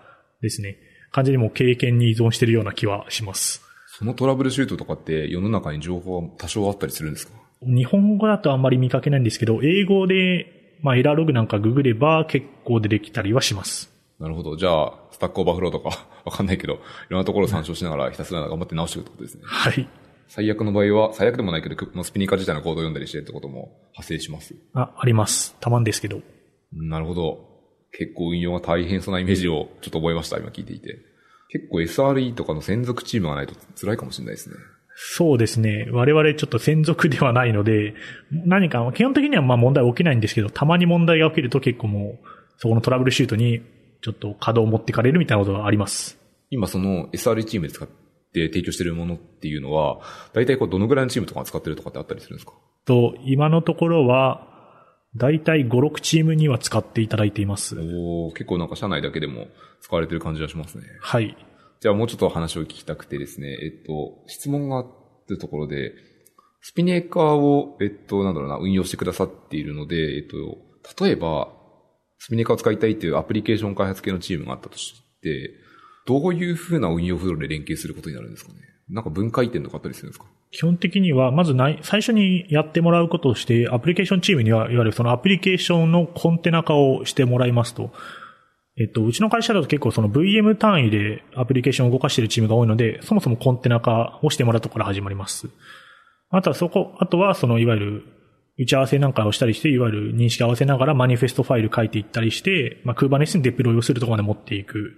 [0.40, 0.76] ですね。
[1.10, 3.62] 感じにもう経験に依存してるような気はします。
[3.86, 7.32] そのトラブルシュートとかって世の中に情報は多少あったりするんですか？
[7.62, 13.90] 日本語だとあんまり見かけないんですけど、英語で、まあ、エラーログなんかググれば結構出てきたりはします。
[14.20, 14.56] なるほど。
[14.56, 16.76] じゃあ、 Stack Overflow とかわかんないけど、い
[17.08, 19.42] ろんなところを参照しながらひたすら頑張って直していくってことですね。
[19.44, 19.88] はい。
[20.28, 24.54] 最悪の場合は、最悪でもないけど、くもう Spinnaker 自体のコードを読んだりしてってことも発生します。
[24.74, 25.56] あ、あります。
[25.60, 26.20] たまんですけど。
[26.72, 27.48] なるほど。
[27.92, 30.98] 結構運用が大変そうなイメージをちょっと覚えました、今聞いていて。
[31.50, 34.56] 結構 SRE とかの専属チームがないと辛いかもしれないですね。
[34.94, 35.88] そうですね。
[35.92, 37.94] 我々ちょっと専属ではないので、
[38.30, 43.62] 何か、基本的にはまあ問題起きないんですけど、たまに問題が起きると結構もう、そこのトラブルシュートに
[44.02, 46.18] ちょっと稼働を持ってかれるみたいなことがあります。
[46.50, 47.88] 今その SRE チームで使っ
[48.32, 50.00] て提供してるものっていうのは、
[50.32, 52.52] 大体こうどのぐらいのチームとかが使ってるとかってあったりするんですか？
[52.84, 54.46] と、今のところは、
[55.16, 57.76] だいたい5、6チームには使っていただいています。
[57.78, 59.46] おー結構なんか社内だけでも
[59.80, 60.84] 使われてる感じがしますね。
[61.00, 61.36] はい。
[61.80, 64.86] じゃあもうちょっと話を聞きたくてですね、えっと、質問があっ
[65.28, 65.92] たところで、
[66.60, 71.48] スピネーカーを、えっと、なんだろうな、運用してくださっているので、えっと、例えば、
[72.18, 75.52] スピネーカーを使いたいっていうアプリケーション開発系のチームがあったとして、
[76.08, 78.60] どういう風な運用フローで連携することになるんですかね？
[78.88, 80.24] なんか分解点とかあったりするんですか？
[80.50, 87.90] 基本的には、まずない、最初にやってもらうこととして、アプリケーションチームには、いわゆるそのアプリケーションのコンテナ化をしてもらいますと。
[88.80, 95.50] えっと、うちの会社だと結構その VM 単位でアプリケーションを動かしているチームが多いので、そもそもコンテナ化をしてもらうところから始まります。
[96.30, 98.04] あとはそこ、あとはそのいわゆる
[98.58, 104.94] 打ち合わせなんかをしたりして、いわゆる認識合わせながらマニフェストファイル書いていったりして、まあ、Kubernetes にデプロイをするところまで持っていく。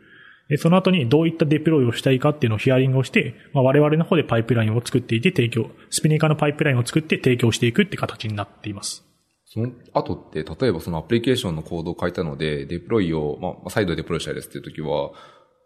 [0.50, 9.06] で、その後にどういったデプロイをしたいかっていうのをヒアリングをして、まあ、我々の方でパイプラインを作っていて提供、スピネーカーのパイプラインを作って提供していくって形になっています。
[9.46, 15.12] その後って、例えばそのアプリケーションのコードを書いたので、デプロイを、まあ、再度デプロイしたいですっていう時は、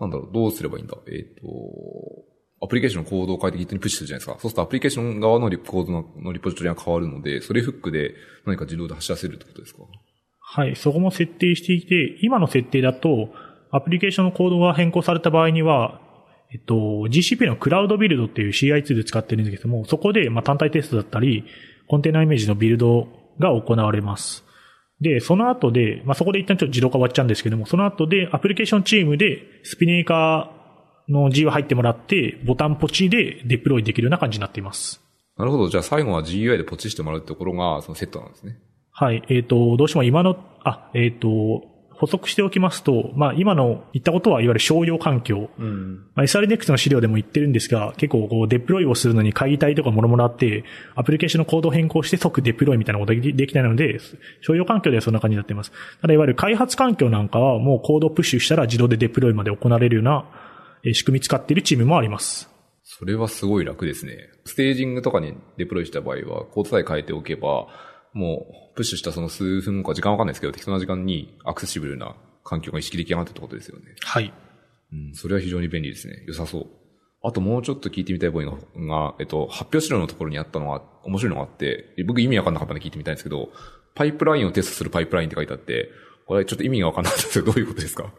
[0.00, 0.96] なんだろう、どうすればいいんだ？
[1.06, 1.46] えっ、と、
[2.62, 4.32] アプリケーションのコードを書いて Git にプッシュするじゃないですか。
[4.32, 8.14] そうするとアプリケーション側のリコードののリポジトリが変わるので、それフックで
[8.46, 9.82] 何か自動で走らせるってことですか？
[10.40, 13.30] はい、そこも設定していて、今の設定だと、
[13.76, 16.00] アプリケーションのコードが変更された場合には、
[16.52, 16.74] えっと、
[17.10, 21.44] GCP のクラウドビルドっていう CI ツール使ってるんですけども、そこで、まあ、単体テストだったり、
[21.88, 23.08] コンテナイメージのビルド
[23.40, 24.44] が行われます。
[25.00, 35.02] で、その後で、まあ、そこで一旦ちょっと自動化終わっちゃうんですけども、その後でアプリケーションチームでスピネーカーの G を入ってもらって、ボタンポチでデプロイできるような感じになっています。
[35.36, 35.68] なるほど。
[35.68, 38.56] じゃあ最後は GUI でポチしてもらうところが、そのセットなんですね。
[38.92, 39.24] はい。
[39.28, 45.50] えっ、と、どうしても今の、あ、えっ、と、補足しておきますと、まあ今の言ったことはいわゆる商用環境。
[45.58, 46.06] うん。
[46.14, 53.98] まあ、SRNext の資料でも言ってるんですが、結構こうデプロイをするのに会議体とかもろもろあって、アプリケーションのコードを変更して即デプロイみたいなことができないので、
[54.40, 55.72] 商用環境ではそんな感じになっています。
[56.00, 60.26] ただいわゆる開発環境なんかはもうコードをプッシュしたら自動でデプロイまで行われるような
[60.84, 62.50] えー仕組み使っているチームもあります。
[62.82, 64.28] それはすごい楽ですね。
[64.44, 67.66] ステージングとかにデプロイした場合は、コードさえ変えておけば、
[68.14, 73.84] もう、プッシュしたその数分か時間わかんないですけど、適当な時間にアクセシブルな環境が意識出来上がってってことですよね。
[74.00, 74.32] はい。
[74.92, 76.24] うん、それは非常に便利ですね。
[76.26, 76.66] 良さそう。
[77.22, 83.50] あともうちょっと聞いてみたいポイントが、えっと、発表資料のところにあったのが、面白いのがあって、僕意味わかんなかったんで聞いてみたいんですけど、
[83.94, 85.90] パイプラインをテストするパイプラインって書いてあって、
[86.26, 88.12] これちょっと意味がわかんなかったんですけど、どういうことですか？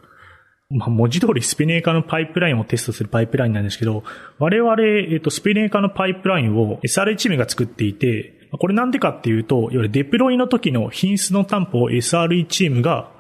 [0.70, 4.04] まあ、文字通りスピネーカーのパイプラインをテストするパイプラインなんですけど、
[4.40, 13.12] 我々、えっ、と、スピネーカーのパイプラインを SRE チームが作っていて、これなんでかっていうと、いわゆるデプロイの時の品質の担保を SRE チームが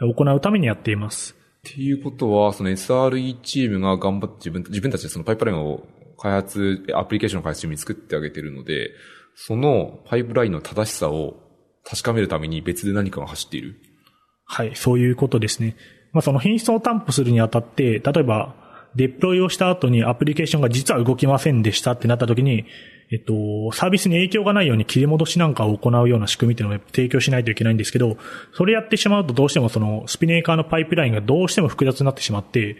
[0.00, 1.36] 行うためにやっています。
[1.68, 5.86] っていうことは、その SRE チームが頑張って自分、自分たちでそのパイプラインを
[6.18, 8.90] 開発、アプリケーションの開発に作ってあげてるので、
[9.34, 11.34] そのパイプラインの正しさを
[11.84, 13.74] 確かめるために別で何かが走っている。
[14.46, 15.76] はい、そういうことですね。
[16.12, 18.54] まあ、その品質を担保するにあたって、例えば、
[18.94, 22.64] デプロイをした後にアプリケーションが実は動きませんでしたってなった時に、
[23.12, 28.16] えっと、サービスに影響がないように切り戻しなんかを行うような仕組みっていうのを提供しないといけないんですけど、
[28.54, 32.76] それやってしまうとどうしてもそのスピネーカーのパイプラインがどうしても複雑になってしまって、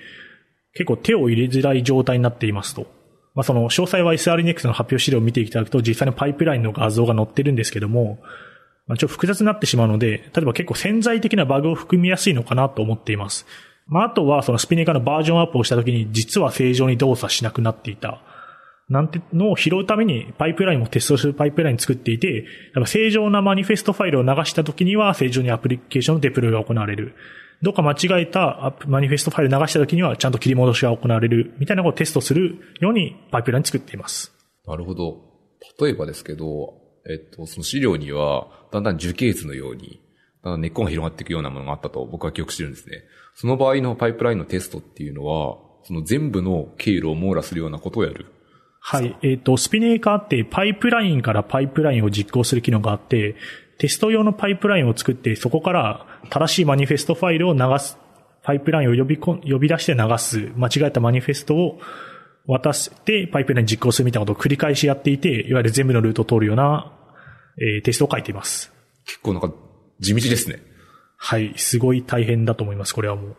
[0.73, 2.87] 結構手を入れづらい状態になっていますと。
[3.35, 8.19] まあ、その詳細は SRNX の発表資料を見ていただくと実際にパイプラインの画像が載ってるんですけども、
[8.87, 13.47] まあ、ちょっと複雑になってしまうので、例えば結構潜在的なバグを含みやすいのかなと思っています。
[13.87, 18.23] まあ、あとはそのスピネカのバージョンアップをした時に実は正常に動作しなくなっていた。
[18.89, 22.47] なんてのを拾うためにパイプラインもテストするパイプライン作っていて、
[22.87, 27.15] 正常なマニフェストファイルを流した時には正常にアプリケーションのデプロイが行われる。
[27.63, 34.33] どっか間違えたマニフェストファイルを流した時にはちゃんと切り戻しが行われるみたいなことをテストするようにパイプライン作っています。
[34.67, 35.23] なるほど。
[35.81, 40.01] 例えばですけど、えっと、その資料には、だんだん樹形図のように、
[40.43, 43.03] だんだん根っこが広がっていくようなものがあったと僕は記憶してるんですね。
[43.35, 48.27] その場合のパイプラインのテストっていうのは、その全部の経路を網羅するようなことをやる。
[48.81, 49.17] はい。
[49.23, 53.37] えっ、と、スピネーカーってパイプラインからパイプラインを実行する機能があって、
[53.79, 57.99] テスト用のパイプラインを作って、そこから正しいマニフェストファイルを流す、
[58.43, 61.81] パイプラインを呼びこ呼び出して流す、間違えたマニフェストを
[62.47, 66.93] 渡して、パイプライン実行するみたいなことを繰り返しやっていて、いわゆる全部のルートを通るような、
[67.59, 68.73] えーテストを書いています。
[69.05, 69.53] 結構なんか
[70.01, 70.61] 地道ですね。
[71.17, 71.55] はい。
[71.57, 73.37] すごい大変だと思います、これはもう。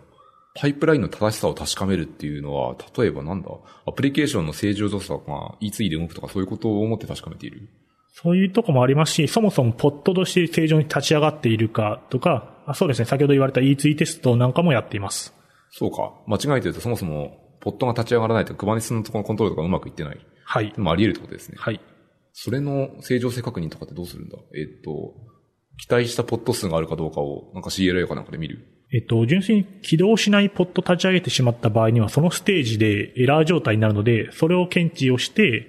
[0.56, 3.50] パイプラインの正しさを確かめるっていうのは、例えばなんだ、
[3.86, 7.70] アプリケーションの正常動作が E2 で動くとかそういうことを思って確かめている？
[8.14, 15.36] そういうとこもありますし、そもそもポットとして正常に立ち上がっているかとか、あそうですね、先ほど言われた E2 テストなんかもやっています。
[15.70, 16.14] そうか。
[16.26, 20.26] 間違えてるとそもそも、ポットが立ち上がらないと、クバネスのところのコントロールとかうまくいってない。
[20.46, 20.82] はいで。
[20.82, 21.58] もあり得るってことですね。
[21.60, 21.82] はい。
[22.32, 24.38] それの正常性確認とかってどうするんだ？
[24.56, 25.14] えっと、
[25.78, 28.60] 期待したポット数があるかどうかを、なんか CLI かなんかで見る。
[28.94, 35.68] えっと、純粋に起動しないポット立ち上げてしまった場合には、そのステージでエラー状態になるので、それを検知をして、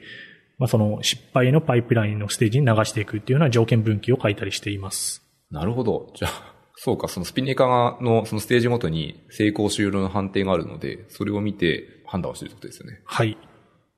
[0.59, 5.23] まあ、その失敗のパイプラインのステージに流していくっていうような条件分岐を書いたりしています。
[5.51, 6.13] なるほど。
[6.15, 13.01] じゃあ、そうか、そのスピネーカーのそのステージごとに成功終了の判定があるので、それを見て判断をしてるってことですよね。
[13.05, 13.37] はい。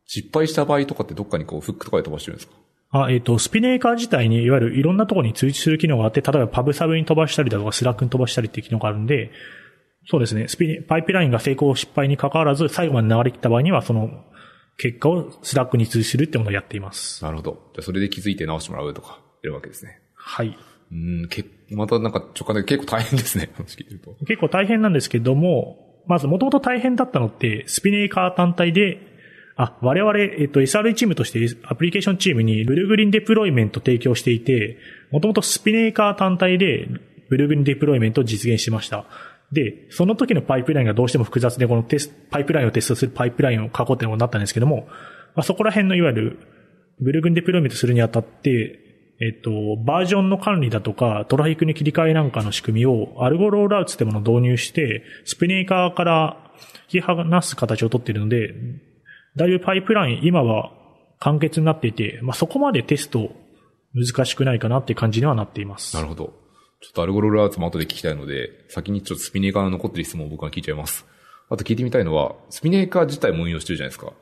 [0.06, 2.54] 失敗した場合とかってどっかにこうフックとかで飛ばしてるんですか？
[2.92, 9.30] あ、えっ、と、 Spinnaker 自体にいわゆるいろんなところに通知する機能があって、例えば Pub/Sub に飛ばしたりだとか、 Slack に飛ばしたりっていう機能があるんで、
[10.10, 14.24] そうですね、スピネ、パイプラインが成功失敗に関わらず、最後まで流れ切った場合には、その、
[14.78, 17.22] 結果をスラックに通知するってものをやっています。
[17.22, 17.70] なるほど。
[17.74, 20.00] じゃあそれで気づいて直してもらうとか、やるわけですね。
[20.14, 20.56] はい。
[20.92, 23.50] うん、け、またなんか直感で結構大変ですね。
[23.54, 24.16] 話聞いると。
[24.26, 28.98] 結構大変なんですけども、まず元々大変だったのって、 Spinnaker 単体で、
[29.56, 34.78] あ、我々、えっと、SRE チームとしてアプリケーションチームにブルーグリーンデプロイメント提供していて、
[35.10, 36.88] もともとスピネーカー単体で
[37.28, 39.04] ブルーグリーンデプロイメントを実現しました。
[39.52, 44.86] で、その時のパイプラインがどうしても複雑で、このテス、パイプラインをテストするパイプラインを書こうってことになったんですけども、
[45.34, 46.38] まあ、そこら辺のいわゆる、
[47.00, 48.89] ブルーグリーンデプロイメントするにあたって、
[49.22, 49.50] えっと、
[49.84, 56.52] バージョンの管理だとか、トラフィックに切り替えなんかの仕組みを、アルゴロールアウトってものを導入して、スピネーカーから
[56.92, 58.54] 引き離す形をとっているので、
[59.36, 60.72] だいぶパイプライン、今は
[61.18, 63.30] 簡潔になっていて、まあ、そこまでテスト
[63.94, 65.94] 難しくないかなっていう感じにはなっています。
[65.94, 66.32] なるほど。
[66.80, 71.04] ちょっとアルゴロールアウトも後で聞きたいので、先にちょっとスピネーカーの残ってる質問を僕は聞いちゃいます。
[71.50, 74.14] あと聞いてみたいのは、スピネーカー自体も運用してるじゃないですか。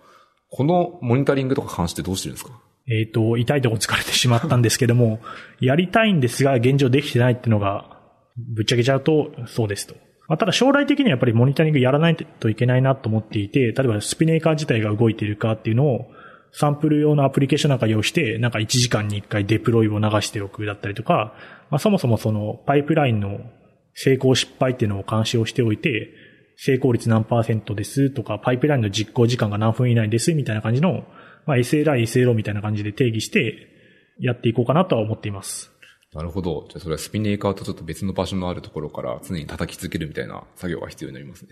[0.50, 2.58] このモニタリングとか関してどうしてるんですか？
[2.90, 5.20] えっ、と、痛いとこ疲れてしまったんですけども、
[5.61, 7.98] やりたいんですが、現状できてないっていうのが、
[8.37, 9.94] ぶっちゃけちゃうと、そうですと。
[10.29, 16.11] まあ、ただ将来的にはやっぱりモニタリングやらないといけないなと思っていて、例えばスピネーカー自体が動いているかっていうのを、
[16.53, 21.35] サンプル用のアプリケーションなんか用意して、なんか1時間に1回デプロイを流しておくだったりとか、
[21.70, 23.40] まあ、そもそもそのパイプラインの
[23.94, 26.11] 成功失敗っていうのを監視をしておいて、
[26.57, 31.05] 成功率何パーセントですとか、パイプラインの実行時間が何分以内ですみたいな感じの、
[31.48, 33.56] まあ、SLI、SLO みたいな感じで定義して
[34.20, 35.72] やっていこうかなとは思っています。
[36.14, 36.66] なるほど。
[36.68, 41.50] じゃあそれは Spinnaker とちょっと別の場所のあるところから常に叩き続けるみたいな作業が必要になりますね。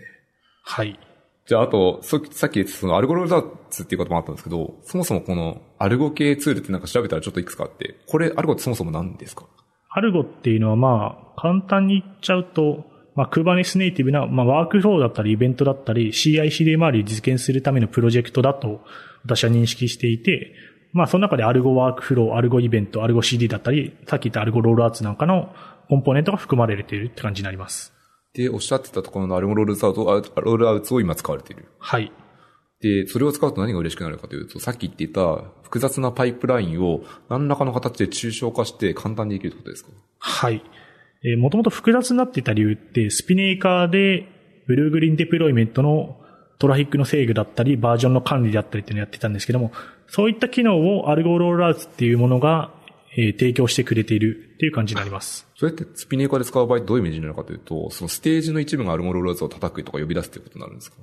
[0.63, 0.99] はい。
[1.47, 9.45] じゃああと、そさっきその Argo Rollouts っていうこともあったんですけど、そもそもこの Argo 系ツールってなんか調べたらちょっといくつかあって、これ Argo ってそもそも何ですか？
[9.89, 12.85] Argo っていうのはまあ、簡単に言っちゃうと、
[13.17, 18.85] まあ、Kubernetes ネイティブな、まあ、ワークフローだったり、イベントだったり、CI/CD 周りを実現するためのプロジェクトだと、
[19.25, 20.53] 私は認識していて、
[20.93, 25.53] まあ、その中でアルゴワークフロー、アルゴイベント、アルゴ CD だったり、さっき言った Argo Rollouts なんかの
[25.89, 27.91] コンポーネントが含まれているって感じになります。
[28.33, 31.65] で、おっしゃってたところの Argo Rollouts、Argo Rollouts を今使われている。
[31.79, 32.11] はい。
[32.81, 39.89] で、それを使うと何が嬉しくなるかというと、さっき言っていた複雑なパイプラインを何らかの形で抽象化して簡単にできるってことですか？
[40.19, 40.61] はい。
[41.23, 44.27] えー、もともと複雑になっていた理由って、 Spinnaker で、
[44.67, 46.19] ブルーグリーンデプロイメントの
[46.59, 49.71] トラフィックの制御だったり、バージョンの管理だったりっていうのをやってたんですけども、
[50.07, 52.73] そういった機能をアルゴロールアウトっていうものが、
[53.17, 55.47] えー提供してくれているっていう感じになります。
[55.55, 60.97] それってスピネーカーで使う場合どういうイメージになるかというと、そのステージの一部がアルゴロールアウトを叩くとか呼び出すっていうことになるんですか？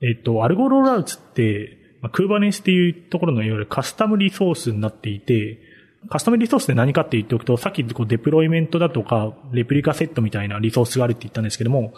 [0.00, 5.58] えっ、と、アルゴロールアウトって、まあ、Kubernetes っていうところのいわゆるカスタムリソースになっていて、
[6.08, 11.92] カスタムリソースって何かって言っておくと、さっきこうデプロイメントだとか、レプリカセットみたいなリソースがあるって言ったんですけども、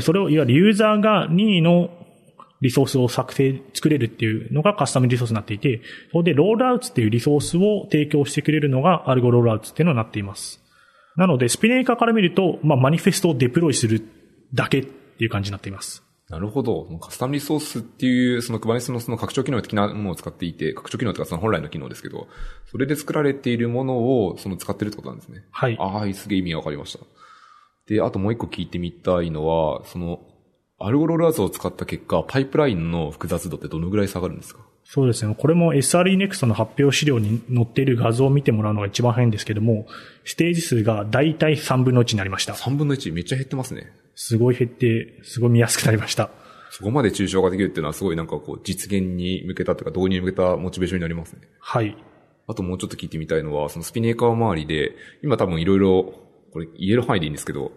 [0.00, 1.90] それをいわゆるユーザーが任意の
[2.60, 10.60] リソースを作成、作れるっていうのがカスタムリソースになっていて、それでロールアウトっていうリソースを提供してくれるのがアルゴロールアウトっていうのになっています。
[11.16, 14.02] なので、スピネーカーから見ると、まあ、マニフェストをデプロイする
[14.52, 16.03] だけっていう感じになっています。
[16.30, 16.84] なるほど。
[17.02, 22.28] カスタムリソースっていう、その Kubernetes のその拡張機能的なものを使っていて、拡張機能というかその本来の機能ですけど、
[22.70, 25.44] それで作られているものをその使ってるってことなんですね。
[25.50, 25.76] はい。
[25.78, 27.04] ああ、すげえ意味がわかりました。
[27.86, 30.20] で、あともう一個聞いてみたいのは、その、
[30.78, 34.60] アルゴロールアウトを使った結果、パイプラインの複雑度ってどのぐらい下がるんですか？
[34.84, 35.34] そうですね。
[35.38, 39.86] これも SRE Next の発表資料に載っている画像を見てもらうのが一番早いんですけども、
[40.24, 42.54] ステージ数が大体3分の1になりました。
[42.54, 43.92] ?3 分の1めっちゃ減ってますね。
[44.14, 46.30] すごい減って、すごい見やすくなりました。
[46.70, 51.42] そこまで抽象化できるっていうのはすごいなんかこう実現に向けたというか導入に向けたモチベーションになりますね。
[51.60, 51.96] はい。
[52.46, 56.14] あともうちょっと聞いてみたいのは、そのスピネーカー周りで、今多分いろいろ、
[56.52, 57.72] これ言える範囲でいいんですけど、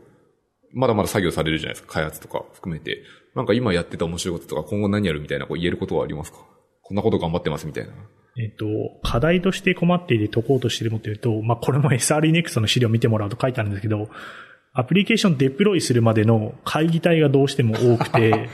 [0.74, 1.94] まだまだ作業されるじゃないですか。
[1.94, 3.04] 開発とか含めて。
[3.34, 6.40] なんか今やってた面白いこととか今後何やるみたいなこう言えることはありますか？
[6.82, 7.94] こんなこと頑張ってますみたいな。
[8.40, 8.66] えっと、
[9.04, 14.10] 課題として困っていて解こうとしているものというと、まあ、これも SRE Next の資料を見てもらうと書いてあるんですけど、
[14.80, 18.48] アプリケーションデプロイするまでの会議体がどうしても多くて、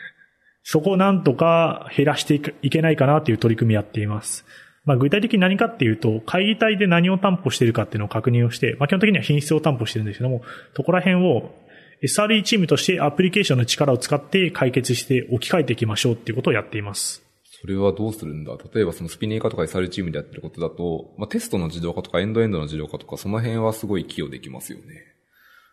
[0.64, 4.46] そこをなんとか減らしていけないかなという取り組みやっています。
[4.86, 10.40] まあ、具体的に何かっていうと、会議体で何を担保しているかっていうのを確認をして、まあ、基本的には品質を担保してるんですけども、
[10.74, 11.54] そこら辺を
[12.02, 17.22] SRE チームとしてアプリケーションの力を使って解決して置き換えていきましょうっていうことをやっています。
[17.60, 18.56] それはどうするんだ？
[18.72, 25.17] 例えばそのスピネーカーとか SR チームでやってることだと、まあ、テストの自動化とかエンドエンドの自動化とかその辺はすごい寄与できますよね。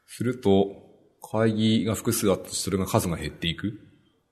[0.07, 0.83] すると、
[1.31, 3.73] 会議が複数あってそれが数が減っていく？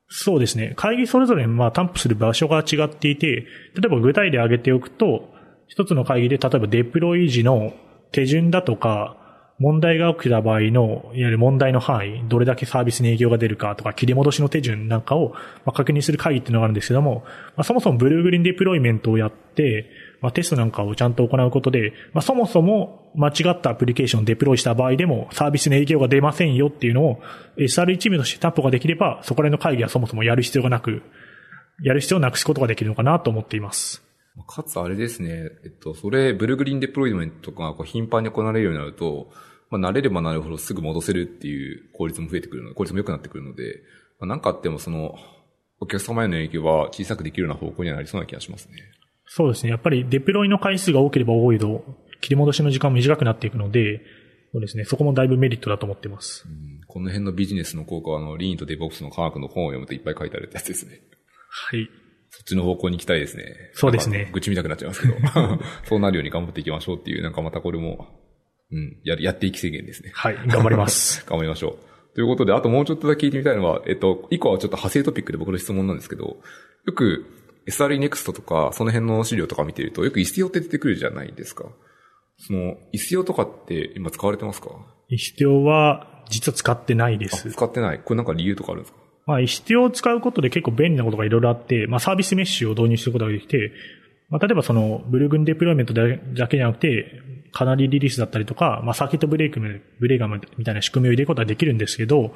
[0.10, 0.74] そうですね。
[0.76, 3.46] 会議それぞれまあ担保する場所が違っていて、例
[3.86, 5.34] えば具体例挙げておくと、
[5.68, 7.74] 一つの会議で例えばデプロイ時の
[8.12, 9.18] 手順だとか、
[9.60, 15.34] 問題が起きた場合の、いわゆる問題の範囲、どれだけサービスに影響が出るかとか、切り戻しの手順なんかを
[15.74, 17.24] 確認する会議っていうのがあるんですけども、
[17.56, 19.90] まあ、そもそもブルーグリーンデプロイメントをやって、
[20.24, 27.22] まあ、テストなんかをちゃんと行うことで、まあ、そもそも間違ったアプリケーションをデプロイした場合でもサービスに影響が出ませんよっていうのを
[27.58, 31.02] SRE チームとして担保ができれば、そこら辺の会議はそもそもやる必要がなく、
[31.84, 34.02] やる必要をなくすことができるのかなと思っています。
[34.48, 39.30] かつあれですね、えっと、それ、ブルグリーンデプロイメントとかがこう頻繁に行われるようになると、
[39.70, 43.82] まあ、慣れればなるほどすぐ戻せるっていう効率も増えてくるので、効率も良くなってくるので、
[44.22, 45.18] まあ、なんかあってもその、
[45.82, 48.78] お客様への影響は小さくできるような方向にはなりそうな気がしますね。
[49.26, 49.72] そうですね。
[49.72, 51.86] やっぱりデプロイの回数が多ければ多いほど、
[52.22, 54.02] 切り戻しの時間も短くなっていくので、
[54.52, 54.86] そうですね。
[54.86, 56.46] そこもだいぶメリットだと思ってます。
[56.48, 61.02] うんこの辺のビジネスの効果は、あの、リーンとデボックスの科学の本を読むといっぱい書いてあるやつですね。
[61.50, 61.90] はい。
[62.30, 63.46] そっちの方向に行きたいですね。
[63.74, 65.16] そうですね愚痴みたくなっちゃいますけど。
[65.90, 68.22] そうなるように頑張っていきましょうっていう、なんかまたこれも、
[68.72, 70.12] うん、や、やっていき制限ですね。
[70.14, 70.36] はい。
[70.46, 71.26] 頑張ります。
[71.30, 71.80] 頑張りましょ
[72.12, 72.16] う。
[72.16, 76.38] ということで、あともうちょっとだけ聞いてみたいのは、えっと、一個はちょっと派生トピックで僕の質問なんですけど、
[76.86, 77.26] よく
[77.67, 81.65] SRE Next とか、その辺の資料とか見てると、よく Istio って出てくるじゃないですか。
[82.38, 84.69] その、Istio とかって今使われてますか？
[85.10, 87.52] 必要は、実は使ってないであ、す。
[87.52, 87.99] 使ってない。
[87.99, 88.99] これなんか理由とかあるんですか？
[89.26, 93.71] まあ、必要を使うことで結構便利なことがいろいろあって、まあ、サービスメッシュを導入することができて、
[94.30, 97.21] まあ、例えばその、ブルーグンデプロイメントだだけじゃなくて、
[97.54, 102.34] かなりリリースだったりとか、まあ、サーキットブレイクの、ブレーガムみたいな仕組みを入れることができるんですけど、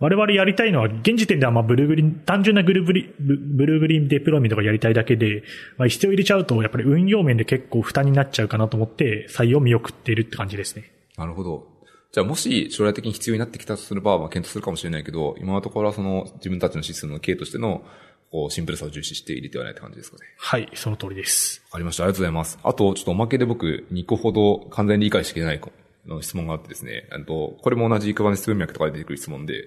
[0.00, 5.44] 我々やりたいのは、現時点ではまあブルーグリーン、単純なグルブリブブルーグリーンデプロイメントがやりたいだけで、
[5.76, 10.90] まあ、必要入れちゃうと、やっぱり運用面で結構負担になっちゃうかなと思って、採用を見送っているって感じですね。
[11.18, 11.68] なるほど。
[12.12, 17.84] じゃあもし将来的に必要になってきたとすれば、まあ検討するかもしれないけど、今のところはその自分たちのシステムの K としての、
[18.30, 20.22] こう、シンプルさを重視して入れてはないって感じですかね。
[20.38, 21.62] はい、その通りです。
[21.66, 22.04] わかりました。
[22.04, 22.58] ありがとうございます。
[22.62, 25.60] あと、ちょっとおまけで僕、2個ほど完全に理解しきれない
[26.06, 29.64] の質問があってですね、あと、これも同じ Kubernetes 文脈とかで出てくる質問で、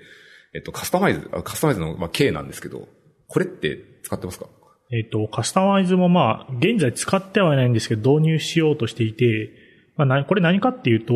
[0.55, 2.87] えっと、カスタマイズ、カスタマイズの、まあ、K なんですけど、
[3.27, 4.45] これって使ってますか？
[4.91, 9.49] えっ、と、カスタマイズもまあ、現在使ってはいないんですけど、導入しようとしていて、
[9.97, 11.13] まあ、な、これ何かっていうと、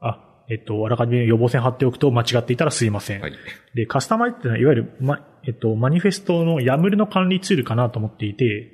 [0.00, 3.20] あ、えっ、と、あらかじめ予防線貼っておくと間違っていたらすいません。
[3.20, 3.32] はい。
[3.74, 8.72] で、カスタマイズっていうのは、いわゆる、ま、えっと、マニフェストの YAML の管理ツールかなと思っていて、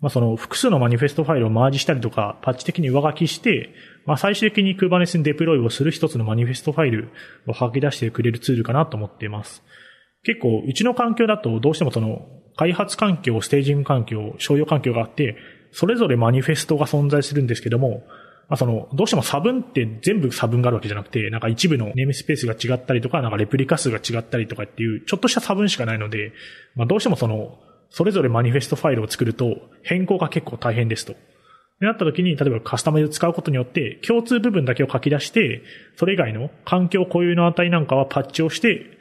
[0.00, 3.70] まあ、その複数のマニフェストファイルをマージしたりとか、パッチ的に上書きして、
[4.06, 7.10] まあ、最終的に Kubernetes にデプロイをする一つのマニフェストファイル
[7.46, 9.62] を吐き出してくれるツールかなと思っています。
[10.22, 12.26] 結構、うちの環境だとどうしてもその、
[12.56, 15.36] 開発環境、ステージング環境、商用環境があって、
[15.72, 18.04] それぞれマニフェストが存在するんですけども、
[18.48, 26.32] まあ、その、どうしても差分って全部差分があるわけじゃなくて、なんか一部のネームスペースが違ったりとか、なんかレプリカ数が違ったりとかっていう、ちょっとした差分しかないので、
[26.76, 27.58] まあ、どうしてもその、
[27.90, 31.14] それぞれマニフェストファイルを作ると変更が結構大変ですと。
[31.80, 35.62] でなった時に、例えばカスタマイズを使うことによって、共通部分だけを書き出して、
[35.96, 38.96] それ以外の環境固有の値なんかはパッチをして、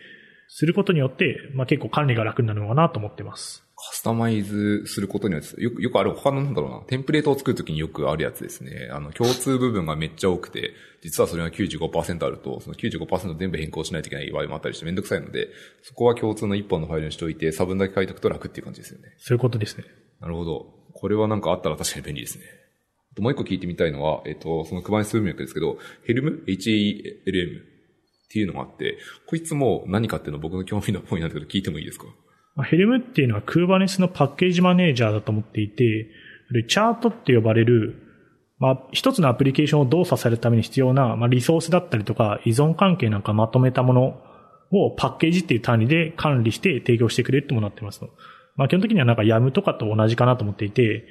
[0.47, 3.63] することによって、まあ、結構管理が楽になるのかなと思ってます。
[3.75, 8.89] カスタマイズすることによって、よく、よくある、他のなんだろうな、テンプレートを作るときによくあるやつですね。
[8.91, 10.71] あの、共通部分がめっちゃ多くて、
[11.01, 15.49] 実はそれが95%あると、その95%全部変更しないといけない場合もあったりしてめんどくさいので、
[15.81, 19.09] そこは共通の一本のファイルにしておいて、差分だけ書いておくと楽っていう感じですよね。
[19.17, 19.83] そういうことですね。
[20.21, 20.73] なるほど。
[20.93, 22.45] これはなんかあったら確かに便利ですね。
[23.19, 28.97] もう一個聞いてみたいのは、えっと、そのクバネス文脈ですけど、ヘルム ?HELM っていうのがあって、
[29.27, 32.05] こいつも何かっていうの僕の興味のポイントなんだけど聞いてもいいですか？
[32.63, 36.09] ヘルムっていうのは Kubernetes のパッケージマネージャーだと思っていて、
[36.67, 38.01] チャートって呼ばれる、
[38.59, 44.21] まあ、一つのアプリケーションを動作されるために必要な、まあ、リソースだったりとか依存関係なんかまとめたもの
[44.71, 48.01] をパッケージっていう単位で管理して提供してくれるってものになってます。
[48.55, 51.05] まあ、基本的にはなんか YAM とかと同じかなと思っていて、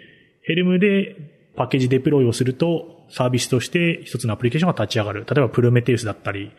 [0.46, 1.16] ヘルムで
[1.57, 5.26] パッケージデプロイをするとサービスとして一つのアプリケーションが立ち上がる。
[5.28, 6.52] 例えばプロメテウスだったり、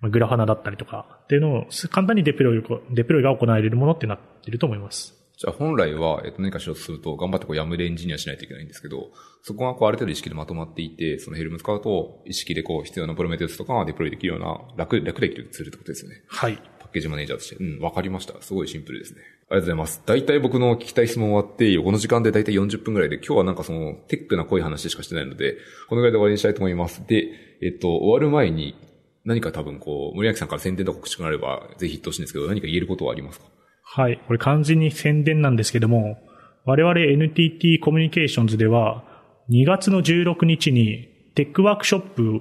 [0.00, 5.20] まあグラファナだったりとかっていうのを簡単にデプロイを、デプロイが行われるものってなっていると思います。
[5.40, 9.10] じゃあ本来は、えっと、何かしようとすると、頑張ってこう、ヤムでエンジニアしないといけないんですけど、
[9.42, 16.22] そこがこう、ある程度意識でまとまっていて、そのヘルム使うと、意識でこう、必要なプロメテウスとかがデプロイできるような、楽、楽できるツールってことですよね。
[16.28, 16.56] はい。
[16.56, 17.56] パッケージマネージャーとして。
[17.56, 18.38] うん、わかりました。
[18.42, 19.22] すごいシンプルですね。
[19.52, 20.02] ありがとうございます。
[20.06, 25.56] 大体僕の聞きたい質問終わって、この時間で大体40分ぐらいで、今日はなんかその、テックな濃い話しかしてないので、
[25.88, 27.04] このぐらいで終わりにしたいと思います。
[27.04, 27.26] で、
[27.60, 28.76] えっと、終わる前に、
[29.24, 33.46] 何か多分こう、森脇さんから宣伝とか告知があれば、ぜひ言ってほしいんですけど、何か言えることはありますか？
[33.82, 34.20] はい。
[34.28, 36.18] これ完全に宣伝なんですけども、
[36.64, 39.02] 我々 NTT コミュニケーションズでは、
[39.50, 42.40] 2月の16日にテックワークショップを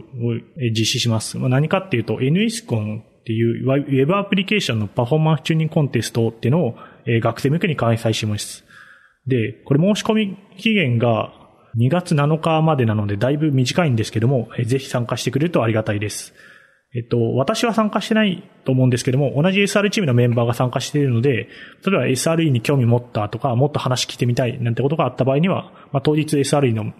[0.69, 1.39] 実施します。
[1.39, 6.75] ま何かっていうと、NSCON っていうウェブアプリケーションのパフォーマンスチューニングコンテストっていうのを
[7.09, 8.65] え学生向けに開催します。
[9.27, 11.33] で、これ申し込み期限が
[11.77, 16.33] 2月7日までなのでだいぶ短いんですけども、えーぜひ参加してくれるとありがたいです。
[16.95, 26.93] えっと、私は参加してないと思うんですけども、同じ SR チームのメンバーが参加しているので、例えば SRE に興味持ったとか、もっと話聞いてみたいなんてことがあった場合には、まあ、当日 SRE の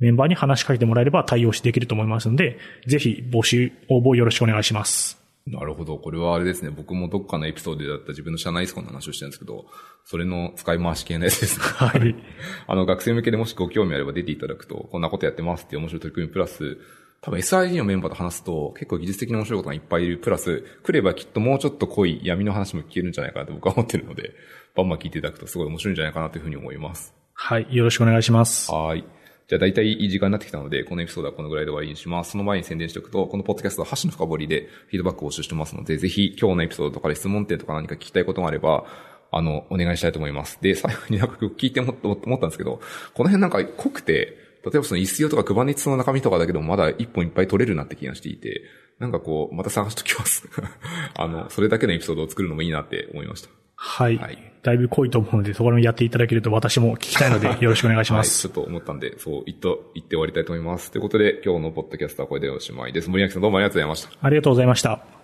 [0.00, 5.21] メンバーに話しかけてもらえれば対応してできると思いますので、ぜひ募集、応募よろしくお願いします。
[5.46, 5.98] なるほど。
[5.98, 6.70] これはあれですね。
[6.70, 9.66] 僕もどっかのエピソードでだった自分の社内スコンの話をしてるんですけど、
[10.04, 11.64] それの使い回し系のやつですね。
[11.76, 12.14] はい。
[12.68, 16.78] あの、学生向けでもしご興味あれば出ていただくと、こんなことやってますっていう面白い取り組みプラス、
[17.22, 20.18] 多分 SID のメンバーと話すと、結構技術的に面白いことがいっぱいいる。
[20.18, 24.34] プラス、来ればきっともうちょっと濃い闇の話も聞けるんじゃないかなと僕は思ってるので、
[24.74, 27.14] バンバン聞いていただくとすごい面白いんじゃないかなというふうに思います。
[27.34, 27.66] はい。
[27.70, 28.72] よろしくお願いします。
[28.72, 29.04] はい。
[29.52, 32.30] じゃあ大体いい時間になってきたので、このエピソードはこのぐらいで終わりにします。
[32.30, 38.86] その前に宣伝しておくと、このポッドキャストは箸の深掘りでフィードバックを募集してますので、ぜひ今日のエピソードとかで質問点とか何か聞きたいことがあれば、
[39.30, 40.58] あの、お願いしたいと思います。
[40.62, 42.80] で、最後になんか聞いて思った思ったんですけど、
[43.12, 48.62] この辺なんか濃くて、例えばその ISIO とか Kubernetes の中身とかだけでもまだ一本いっぱい取れるなって気がしていて、
[49.00, 50.48] なんかこう、また探しときます。
[51.12, 53.61] あの、それだけのエピソードを作るのもいいなって思いました。
[53.82, 54.16] はい。
[54.16, 58.46] はいだいぶ濃いと思うので、そこら辺やっていただけると私も聞きたいので、よろしくお願いします。
[58.46, 60.92] はい、ちょっと思ったんで、そう、言っと、言って終わりたいと思います。
[60.92, 63.10] ということで、今日のポッドキャストはこれでおしまいです。
[63.10, 64.10] 森脇さんどうもありがとうございました。
[64.24, 65.21] ありがとうございました。